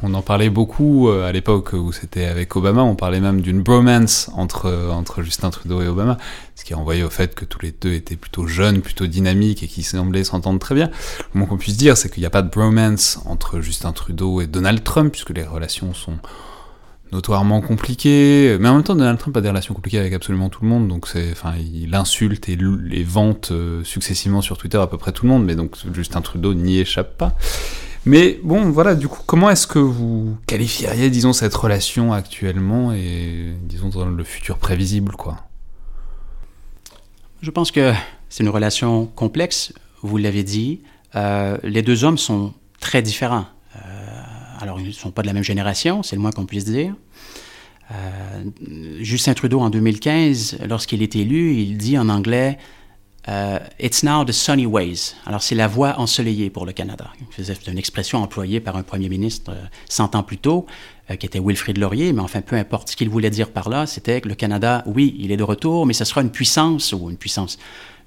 [0.02, 2.82] On en parlait beaucoup euh, à l'époque où c'était avec Obama.
[2.82, 6.16] On parlait même d'une bromance entre entre Justin Trudeau et Obama,
[6.54, 9.68] ce qui renvoyait au fait que tous les deux étaient plutôt jeunes, plutôt dynamiques et
[9.68, 10.90] qui semblaient s'entendre très bien.
[11.34, 14.40] Le moins qu'on puisse dire, c'est qu'il n'y a pas de bromance entre Justin Trudeau
[14.40, 16.18] et Donald Trump, puisque les relations sont
[17.12, 18.56] notoirement compliquées.
[18.60, 20.88] Mais en même temps, Donald Trump a des relations compliquées avec absolument tout le monde,
[20.88, 25.12] donc c'est, enfin, il insulte et les vente euh, successivement sur Twitter à peu près
[25.12, 27.36] tout le monde, mais donc Justin Trudeau n'y échappe pas.
[28.06, 33.54] Mais bon, voilà, du coup, comment est-ce que vous qualifieriez, disons, cette relation actuellement et,
[33.62, 35.36] disons, dans le futur prévisible, quoi?
[37.42, 37.92] Je pense que
[38.28, 40.80] c'est une relation complexe, vous l'avez dit.
[41.16, 43.46] Euh, les deux hommes sont très différents.
[44.60, 46.94] Alors, ils ne sont pas de la même génération, c'est le moins qu'on puisse dire.
[47.90, 48.44] Euh,
[49.00, 52.58] Justin Trudeau, en 2015, lorsqu'il est élu, il dit en anglais
[53.28, 55.14] euh, It's now the sunny ways.
[55.26, 57.10] Alors, c'est la voie ensoleillée pour le Canada.
[57.36, 59.56] C'est une expression employée par un premier ministre
[59.88, 60.66] 100 euh, ans plus tôt,
[61.16, 64.20] qui était Wilfrid Laurier, mais enfin, peu importe ce qu'il voulait dire par là, c'était
[64.20, 67.16] que le Canada, oui, il est de retour, mais ce sera une puissance, ou une
[67.16, 67.58] puissance,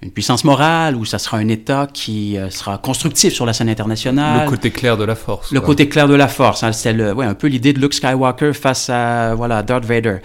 [0.01, 4.45] une puissance morale, ou ça sera un État qui sera constructif sur la scène internationale.
[4.45, 5.51] Le côté clair de la force.
[5.51, 6.63] Le côté clair de la force.
[6.63, 10.17] Hein, c'était ouais, un peu l'idée de Luke Skywalker face à voilà, Darth Vader.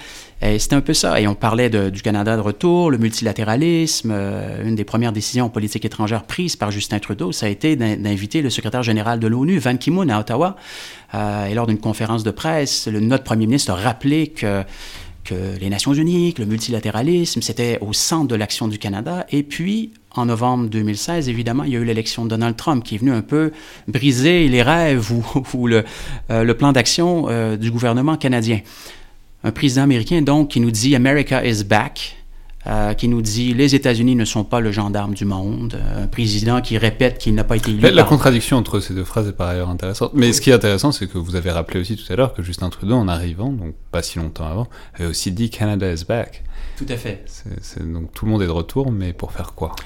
[0.59, 1.21] C'était un peu ça.
[1.21, 4.11] Et on parlait du Canada de retour, le multilatéralisme.
[4.13, 8.43] Euh, une des premières décisions politiques étrangères prises par Justin Trudeau, ça a été d'inviter
[8.43, 10.57] le secrétaire général de l'ONU, Van Ki-moon, à Ottawa.
[11.15, 14.65] Euh, et lors d'une conférence de presse, notre premier ministre a rappelé que
[15.61, 19.27] les Nations Unies, que le multilatéralisme, c'était au centre de l'action du Canada.
[19.33, 22.95] Et puis, en novembre 2016, évidemment, il y a eu l'élection de Donald Trump qui
[22.95, 23.51] est venu un peu
[23.89, 25.83] briser les rêves ou, euh,
[26.45, 27.27] le, plan d'action
[27.57, 28.61] du gouvernement canadien
[29.47, 32.17] un président américain, donc, qui nous dit America is back,
[32.67, 36.07] euh, qui nous dit les États-Unis ne sont pas le gendarme du monde, euh, un
[36.09, 37.81] président qui répète qu'il n'a pas été élu.
[37.81, 40.11] La, contradiction entre ces deux phrases est par ailleurs intéressante.
[40.15, 42.43] Mais ce qui est intéressant, c'est que vous avez rappelé aussi tout à l'heure que
[42.43, 46.43] Justin Trudeau, en arrivant, donc pas si longtemps avant, avait aussi dit Canada is back.
[46.77, 47.25] Tout à fait.
[47.81, 49.77] donc tout le monde est de retour, mais pour faire quoi?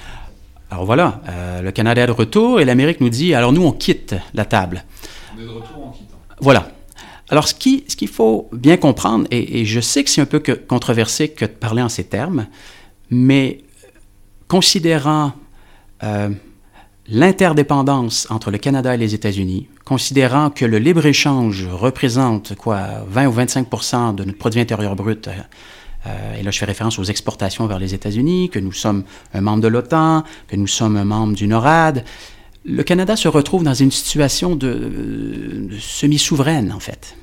[0.71, 3.73] Alors voilà, euh, le Canada est de retour et l'Amérique nous dit alors nous on
[3.73, 4.85] quitte la table.
[5.35, 6.17] On est de retour en quittant.
[6.39, 6.71] Voilà.
[7.31, 11.45] Alors, ce qu'il faut bien comprendre, et, je sais que c'est un peu controversé que
[11.45, 12.47] de parler en ces termes,
[13.09, 13.63] mais
[14.49, 15.31] considérant
[16.03, 16.29] euh,
[17.07, 23.33] l'interdépendance entre le Canada et les États-Unis, considérant que le libre-échange représente quoi, 20 ou
[23.33, 25.31] 25% de notre produit intérieur brut, euh,
[26.07, 29.39] euh, et là je fais référence aux exportations vers les États-Unis, que nous sommes un
[29.39, 32.03] membre de l'OTAN, que nous sommes un membre du NORAD,
[32.65, 37.15] le Canada se retrouve dans une situation de semi-souveraine, en fait.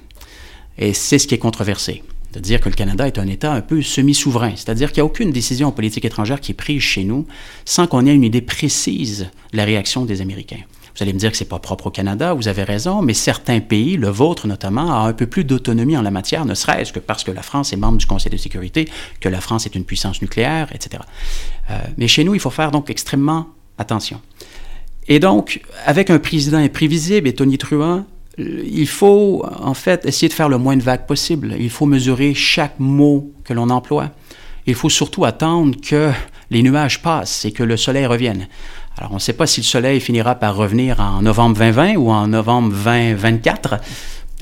[0.79, 2.03] Et c'est ce qui est controversé,
[2.33, 5.11] de dire que le Canada est un État un peu semi-souverain, c'est-à-dire qu'il n'y a
[5.11, 7.27] aucune décision en politique étrangère qui est prise chez nous
[7.65, 10.61] sans qu'on ait une idée précise de la réaction des Américains.
[10.99, 13.61] Vous allez me dire que c'est pas propre au Canada, vous avez raison, mais certains
[13.61, 16.99] pays, le vôtre notamment, ont un peu plus d'autonomie en la matière, ne serait-ce que
[16.99, 18.89] parce que la France est membre du Conseil de sécurité,
[19.21, 21.03] que la France est une puissance nucléaire, etc.
[21.71, 23.47] Euh, mais chez nous, il faut faire donc extrêmement
[23.79, 24.21] attention.
[25.07, 28.05] Et donc, avec un président imprévisible et Tony Truant,
[28.39, 31.55] il faut en fait essayer de faire le moins de vagues possible.
[31.59, 34.11] Il faut mesurer chaque mot que l'on emploie.
[34.67, 36.11] Il faut surtout attendre que
[36.51, 38.47] les nuages passent et que le soleil revienne.
[38.97, 42.11] Alors, on ne sait pas si le soleil finira par revenir en novembre 2020 ou
[42.11, 43.77] en novembre 2024.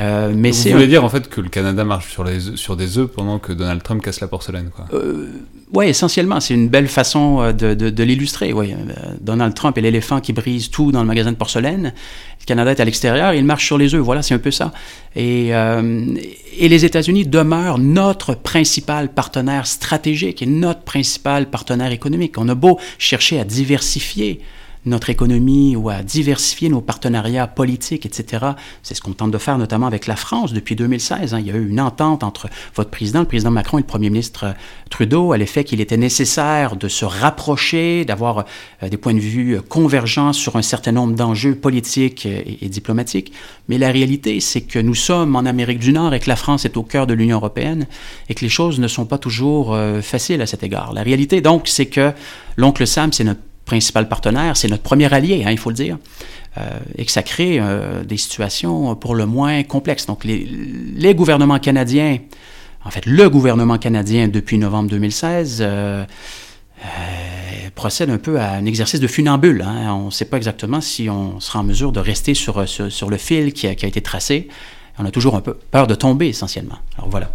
[0.01, 2.99] Euh, mais Vous voulez dire en fait que le Canada marche sur, les, sur des
[2.99, 5.28] œufs pendant que Donald Trump casse la porcelaine, quoi euh,
[5.72, 6.40] Oui, essentiellement.
[6.40, 8.53] C'est une belle façon euh, de, de, l'illustrer.
[8.53, 8.72] Oui.
[8.72, 11.94] Euh, Donald Trump est l'éléphant qui brise tout dans le magasin de porcelaine.
[12.40, 14.03] Le Canada est à l'extérieur, il marche sur les œufs.
[14.03, 14.72] Voilà, c'est un peu ça.
[15.16, 22.38] Et, et les États-Unis demeurent notre principal partenaire stratégique et notre principal partenaire économique.
[22.38, 24.40] On a beau chercher à diversifier
[24.87, 28.47] notre économie ou à diversifier nos partenariats politiques, etc.
[28.82, 31.34] C'est ce qu'on tente de faire notamment avec la France depuis 2016.
[31.34, 31.41] Hein.
[31.41, 34.11] Il y a eu une entente entre votre président, le président Macron et le premier
[34.11, 34.53] ministre euh,
[34.89, 38.45] Trudeau à l'effet qu'il était nécessaire de se rapprocher, d'avoir
[38.82, 43.32] euh, des points de vue convergents sur un certain nombre d'enjeux politiques et, diplomatiques.
[43.68, 46.64] Mais la réalité, c'est que nous sommes en Amérique du Nord et que la France
[46.64, 47.87] est au cœur de l'Union européenne
[48.28, 50.93] et que les choses ne sont pas toujours euh, faciles à cet égard.
[50.93, 52.12] La réalité, donc, c'est que
[52.57, 55.99] l'oncle Sam, c'est notre principal partenaire, c'est notre premier allié, hein, il faut le dire,
[56.57, 60.07] euh, et que ça crée euh, des situations pour le moins complexes.
[60.07, 62.19] Donc les, gouvernements canadiens,
[62.85, 66.05] en fait le gouvernement canadien depuis novembre 2016, euh,
[67.75, 69.62] procède un peu à un exercice de funambule.
[69.62, 69.93] Hein.
[69.93, 73.53] On ne sait pas exactement si on sera en mesure de rester sur le fil
[73.53, 74.49] qui a, qui a, été tracé.
[74.99, 76.79] On a toujours un peu peur de tomber essentiellement.
[76.97, 77.33] Alors voilà.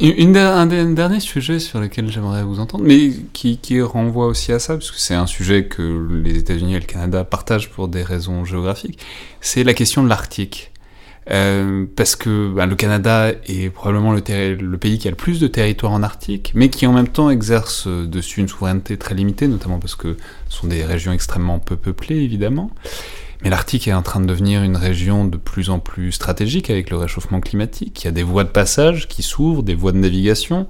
[0.00, 4.90] Un, dernier sujet sur lequel j'aimerais vous entendre, mais qui, renvoie aussi à ça, parce
[4.90, 8.98] que c'est un sujet que les États-Unis et le Canada partagent pour des raisons géographiques,
[9.40, 10.72] c'est la question de l'Arctique.
[11.28, 14.20] Euh, parce que bah, le Canada est probablement le,
[14.54, 17.30] le, pays qui a le plus de territoire en Arctique, mais qui en même temps
[17.30, 20.16] exerce dessus une souveraineté très limitée, notamment parce que
[20.48, 22.70] ce sont des régions extrêmement peu peuplées, évidemment.
[23.42, 26.90] Mais l'Arctique est en train de devenir une région de plus en plus stratégique avec
[26.90, 28.02] le réchauffement climatique.
[28.02, 30.66] Il y a des voies de passage qui s'ouvrent, des voies de navigation.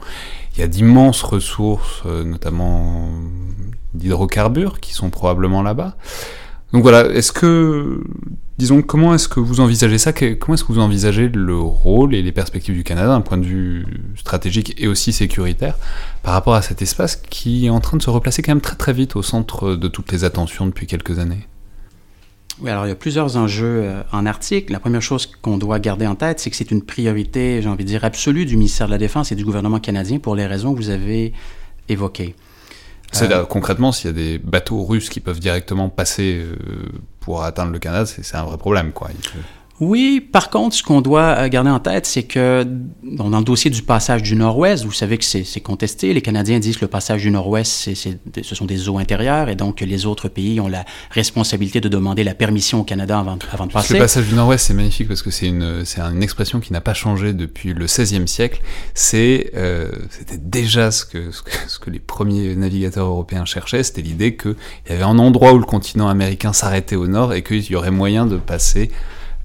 [0.57, 3.09] Il y a d'immenses ressources, euh, notamment
[3.95, 5.97] d'hydrocarbures, qui sont probablement là-bas.
[6.73, 8.03] Donc voilà, est-ce que,
[8.59, 10.13] disons, comment est-ce que vous envisagez ça?
[10.13, 13.47] Comment est-ce que vous envisagez le rôle et les perspectives du Canada d'un point de
[13.47, 13.87] vue
[14.17, 15.79] stratégique et aussi sécuritaire
[16.25, 18.77] par rapport à cet espace qui est en train de se replacer quand même très
[18.77, 21.47] très vite au centre de toutes les attentions depuis quelques années?
[22.61, 24.71] Oui, alors il y a plusieurs enjeux euh, en Arctique.
[24.71, 27.85] La première chose qu'on doit garder en tête, c'est que c'est une priorité, j'ai envie
[27.85, 30.73] de dire, absolue du ministère de la Défense et du gouvernement canadien pour les raisons
[30.73, 31.33] que vous avez
[31.89, 32.35] évoquées.
[33.13, 36.57] C'est euh, concrètement, s'il y a des bateaux russes qui peuvent directement passer euh,
[37.21, 39.11] pour atteindre le Canada, c'est un vrai problème, quoi.
[39.79, 42.67] Oui, par contre, ce qu'on doit euh, garder en tête, c'est que
[43.03, 46.15] dans le dossier du passage du Nord-Ouest, vous savez que c'est contesté.
[46.15, 47.91] Les Canadiens disent que le passage du Nord-Ouest,
[48.43, 52.25] ce sont des eaux intérieures et donc les autres pays ont la responsabilité de demander
[52.25, 53.95] la permission au Canada avant, avant de passer.
[53.95, 56.95] Le passage du Nord-Ouest, c'est magnifique parce que c'est une, une expression qui n'a pas
[56.95, 58.63] changé depuis le XVIe siècle.
[58.95, 63.83] C'est, euh, c'était déjà ce que, ce que, ce, que, les premiers navigateurs européens cherchaient,
[63.83, 64.57] c'était l'idée qu'il
[64.89, 67.91] y avait un endroit où le continent américain s'arrêtait au nord et qu'il y aurait
[67.91, 68.91] moyen de passer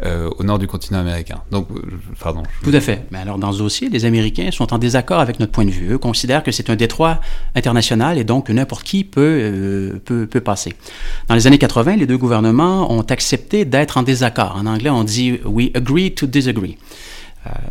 [0.04, 1.44] euh, au nord du continent américain.
[1.52, 1.80] Donc, euh,
[2.20, 2.42] pardon.
[2.64, 3.06] Tout à fait.
[3.12, 5.92] Mais alors, dans ce dossier, les Américains sont en désaccord avec notre point de vue.
[5.94, 7.22] Eux considèrent que c'est un détroit
[7.54, 10.74] international et donc n'importe qui peut, euh, peut, peut, passer.
[11.28, 14.56] Dans les années 80, les deux gouvernements ont accepté d'être en désaccord.
[14.56, 16.78] En anglais, on dit We agree to disagree.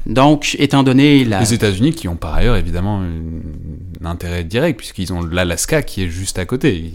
[0.07, 1.41] donc, étant donné la...
[1.41, 6.09] Les États-Unis qui ont par ailleurs évidemment un intérêt direct, puisqu'ils ont l'Alaska qui est
[6.09, 6.93] juste à côté.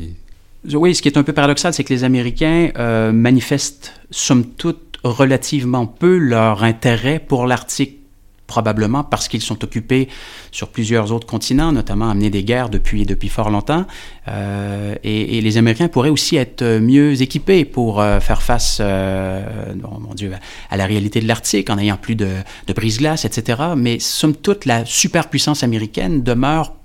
[0.73, 2.71] Oui, ce qui est un peu paradoxal, c'est que les Américains
[3.11, 7.99] manifestent, somme toute, relativement peu leur intérêt pour l'Arctique
[8.47, 10.07] probablement parce qu'ils sont occupés
[10.51, 13.85] sur plusieurs autres continents, notamment amener des guerres depuis, depuis fort longtemps.
[14.27, 19.99] Euh, et, les Américains pourraient aussi être mieux équipés pour euh, faire face, euh, oh
[19.99, 20.31] mon Dieu,
[20.69, 22.29] à la réalité de l'Arctique en ayant plus de,
[22.67, 23.61] de brise-glace, etc.
[23.75, 26.75] Mais somme toute, la superpuissance américaine demeure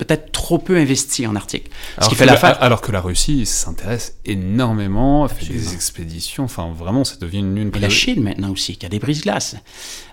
[0.00, 1.70] peut-être trop peu investi en Arctique.
[1.98, 7.04] Alors, qui fait la, alors que la Russie s'intéresse énormément, fait des expéditions, enfin vraiment
[7.04, 7.58] ça devient une...
[7.58, 9.56] une Et la Chine maintenant aussi, qui a des brises-glaces.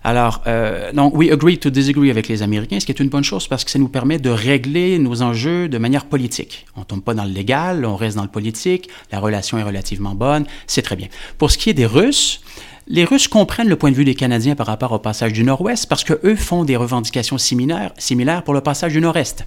[0.03, 3.23] Alors, euh, donc, we agree to disagree avec les Américains, ce qui est une bonne
[3.23, 6.65] chose parce que ça nous permet de régler nos enjeux de manière politique.
[6.75, 10.15] On tombe pas dans le légal, on reste dans le politique, la relation est relativement
[10.15, 11.07] bonne, c'est très bien.
[11.37, 12.41] Pour ce qui est des Russes,
[12.89, 15.87] les Russes comprennent le point de vue des Canadiens par rapport au passage du Nord-Ouest
[15.87, 19.45] parce qu'eux font des revendications similaires, pour le passage du Nord-Est.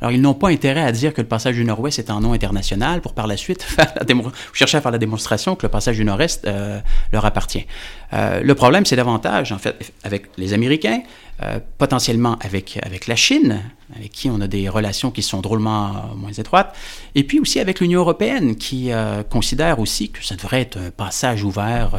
[0.00, 2.32] Alors, ils n'ont pas intérêt à dire que le passage du Nord-Ouest est un nom
[2.32, 3.66] international pour par la suite
[4.54, 6.80] chercher à faire la démonstration que le passage du Nord-Est euh,
[7.12, 7.66] leur appartient.
[8.14, 11.02] Euh, le problème, c'est davantage, en fait, avec les Américains,
[11.42, 13.60] euh, potentiellement avec, avec la Chine,
[13.94, 16.74] avec qui on a des relations qui sont drôlement moins étroites,
[17.14, 18.90] et puis aussi avec l'Union européenne, qui
[19.30, 21.92] considère aussi que ça devrait être un passage ouvert,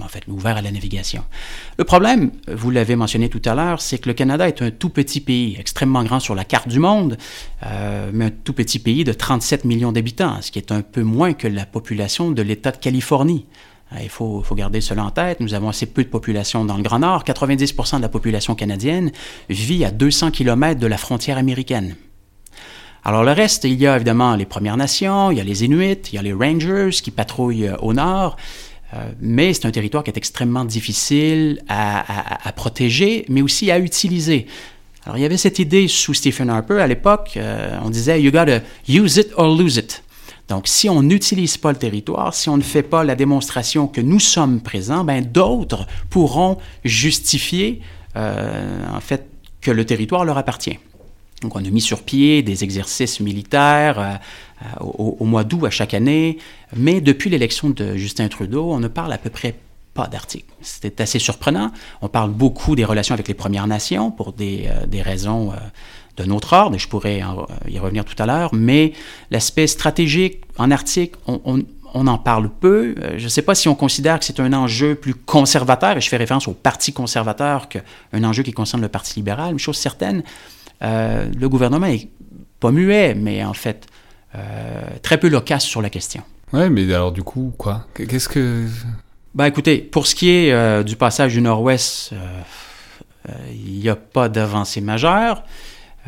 [0.00, 1.24] en fait, ouvert à la navigation.
[1.78, 4.90] Le problème, vous l'avez mentionné tout à l'heure, c'est que le Canada est un tout
[4.90, 7.16] petit pays, extrêmement grand sur la carte du monde,
[7.64, 11.02] euh, mais un tout petit pays de 37 millions d'habitants, ce qui est un peu
[11.02, 13.46] moins que la population de l'État de Californie.
[13.94, 15.40] Euh, il faut, garder cela en tête.
[15.40, 17.24] Nous avons assez peu de population dans le Grand Nord.
[17.24, 19.12] 90% de la population canadienne
[19.48, 21.96] vit à 200 km de la frontière américaine.
[23.04, 26.02] Alors le reste, il y a évidemment les Premières Nations, il y a les Inuits,
[26.12, 28.36] il y a les Rangers qui patrouillent euh, au nord,
[29.22, 34.46] mais c'est un territoire qui est extrêmement difficile à, à, protéger, mais aussi à utiliser.
[35.04, 38.30] Alors, il y avait cette idée sous Stephen Harper à l'époque, euh, on disait, you
[38.30, 40.02] gotta use it or lose it.
[40.48, 44.00] Donc, si on n'utilise pas le territoire, si on ne fait pas la démonstration que
[44.00, 47.80] nous sommes présents, ben, d'autres pourront justifier,
[48.16, 49.26] euh, en fait,
[49.60, 50.78] que le territoire leur appartient.
[51.40, 55.94] Donc, on a mis sur pied des exercices militaires euh, au, mois d'août à chaque
[55.94, 56.38] année,
[56.76, 59.56] mais depuis l'élection de Justin Trudeau, on ne parle à peu près
[59.94, 60.46] pas d'article.
[60.62, 61.70] C'était assez surprenant.
[62.00, 65.52] On parle beaucoup des relations avec les Premières Nations pour des, euh, des raisons
[66.18, 67.22] euh, de notre ordre, et je pourrais
[67.68, 68.92] y revenir tout à l'heure, mais
[69.30, 71.62] l'aspect stratégique en Arctique, on, on,
[71.94, 72.94] on, en parle peu.
[72.98, 76.00] Euh, je ne sais pas si on considère que c'est un enjeu plus conservateur, et
[76.00, 79.52] je fais référence au Parti conservateur qu'un enjeu qui concerne le Parti libéral.
[79.52, 80.22] Une chose certaine,
[80.80, 82.08] le gouvernement est
[82.58, 83.86] pas muet, mais en fait
[85.02, 86.22] très peu loquace sur la question.
[86.52, 87.86] Ouais, mais alors du coup, quoi?
[87.94, 88.66] Qu'est-ce que...
[89.34, 92.42] Ben écoutez, pour ce qui est euh, du passage du Nord-Ouest, euh,
[93.50, 95.42] il n'y a pas d'avancée majeure.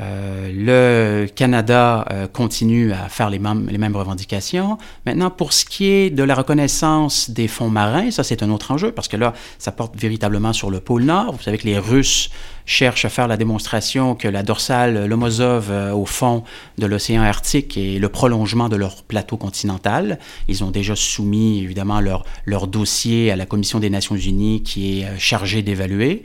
[0.01, 4.77] Euh, le Canada euh, continue à faire les mêmes, les mêmes revendications.
[5.07, 8.73] Maintenant, pour ce qui est de la reconnaissance des fonds marins, ça c'est un autre
[8.73, 11.35] enjeu parce que là, ça porte véritablement sur le pôle Nord.
[11.37, 12.31] Vous savez que les Russes
[12.67, 16.45] cherchent à faire la démonstration que la dorsale Lomozov euh, au fond
[16.79, 20.19] de l'océan Arctique est le prolongement de leur plateau continental.
[20.49, 25.01] Ils ont déjà soumis évidemment leur, leur dossier à la Commission des Nations Unies qui
[25.01, 26.23] est euh, chargée d'évaluer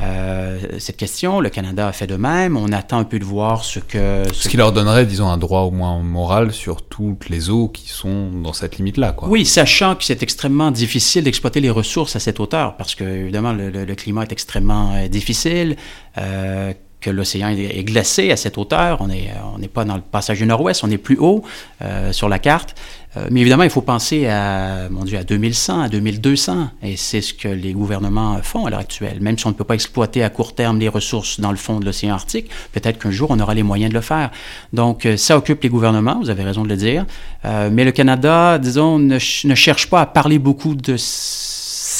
[0.00, 1.40] euh, cette question.
[1.40, 2.56] Le Canada a fait de même.
[2.56, 4.24] On attend un peu de voir ce que...
[4.32, 7.68] Ce, ce qui leur donnerait, disons, un droit au moins moral sur toutes les eaux
[7.68, 9.12] qui sont dans cette limite-là.
[9.12, 9.28] Quoi.
[9.28, 13.52] Oui, sachant que c'est extrêmement difficile d'exploiter les ressources à cette hauteur parce que, évidemment,
[13.54, 15.76] le, le, le climat est extrêmement euh, difficile.
[16.18, 19.00] Euh, que l'océan est glacé à cette hauteur.
[19.00, 21.44] On n'est on pas dans le passage du nord-ouest, on est plus haut
[21.82, 22.74] euh, sur la carte.
[23.16, 26.70] Euh, mais évidemment, il faut penser à, mon Dieu, à 2100, à 2200.
[26.82, 29.20] Et c'est ce que les gouvernements font à l'heure actuelle.
[29.20, 31.78] Même si on ne peut pas exploiter à court terme les ressources dans le fond
[31.78, 34.30] de l'océan Arctique, peut-être qu'un jour, on aura les moyens de le faire.
[34.72, 37.06] Donc, euh, ça occupe les gouvernements, vous avez raison de le dire.
[37.44, 40.96] Euh, mais le Canada, disons, ne, ne cherche pas à parler beaucoup de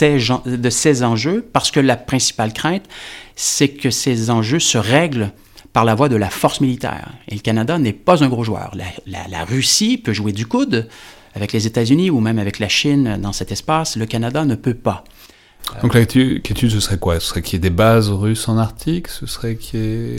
[0.03, 2.85] de ces enjeux parce que la principale crainte,
[3.37, 5.33] c'est que ces enjeux se règlent
[5.73, 7.11] par la voie de la force militaire.
[7.29, 8.75] Et le Canada n'est pas un gros joueur.
[9.07, 10.89] La, Russie peut jouer du coude
[11.35, 13.97] avec les États-Unis ou même avec la Chine dans cet espace.
[13.97, 15.05] Le Canada ne peut pas.
[15.83, 17.21] Donc l'étude, ce serait quoi?
[17.21, 19.09] Ce serait qu'il y ait des bases russes en Arctique?
[19.09, 20.17] Ce serait qu'il y ait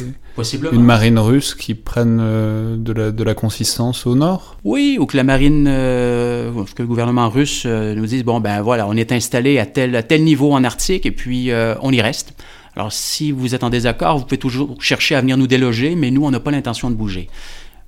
[0.72, 4.58] une marine russe qui prenne euh, de, la, de, la, consistance au nord?
[4.64, 8.62] Oui, ou que la marine, euh, que le gouvernement russe euh, nous dise, bon ben
[8.62, 12.02] voilà, on est installé à tel, à tel niveau en Arctique et puis on y
[12.02, 12.34] reste.
[12.76, 16.12] Alors, si vous êtes en désaccord, vous pouvez toujours chercher à venir nous déloger, mais
[16.12, 17.28] nous, on n'a pas l'intention de bouger.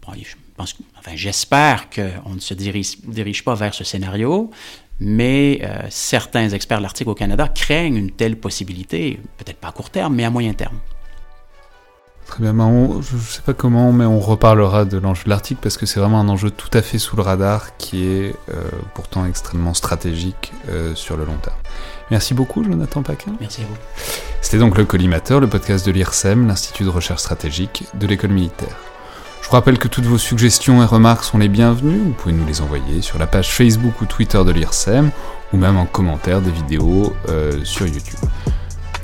[0.06, 4.50] Bon, je pense, enfin, j'espère qu'on ne se dirige, dirige, pas vers ce scénario,
[5.00, 9.72] mais euh, certains experts de l'Arctique au Canada craignent une telle possibilité, peut-être pas à
[9.72, 10.78] court terme, mais à moyen terme.
[12.32, 15.58] Très bien, on, je ne sais pas comment, mais on reparlera de l'enjeu de l'Arctique
[15.62, 18.70] parce que c'est vraiment un enjeu tout à fait sous le radar qui est euh,
[18.94, 21.58] pourtant extrêmement stratégique euh, sur le long terme.
[22.10, 23.34] Merci beaucoup, Jonathan Paquin.
[23.42, 23.76] Merci à vous.
[24.40, 28.78] C'était donc le Collimateur, le podcast de l'IRSEM, l'Institut de recherche stratégique de l'école militaire.
[29.42, 32.00] Je vous rappelle que toutes vos suggestions et remarques sont les bienvenues.
[32.00, 35.12] Vous pouvez nous les envoyer sur la page Facebook ou Twitter de l'IRSEM
[35.52, 38.20] ou même en commentaire des vidéos euh, sur YouTube.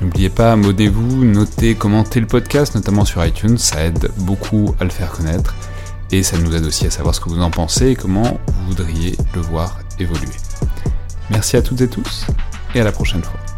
[0.00, 4.90] N'oubliez pas, modez-vous, notez, commentez le podcast, notamment sur iTunes, ça aide beaucoup à le
[4.90, 5.54] faire connaître
[6.12, 8.68] et ça nous aide aussi à savoir ce que vous en pensez et comment vous
[8.68, 10.28] voudriez le voir évoluer.
[11.30, 12.26] Merci à toutes et tous
[12.74, 13.57] et à la prochaine fois.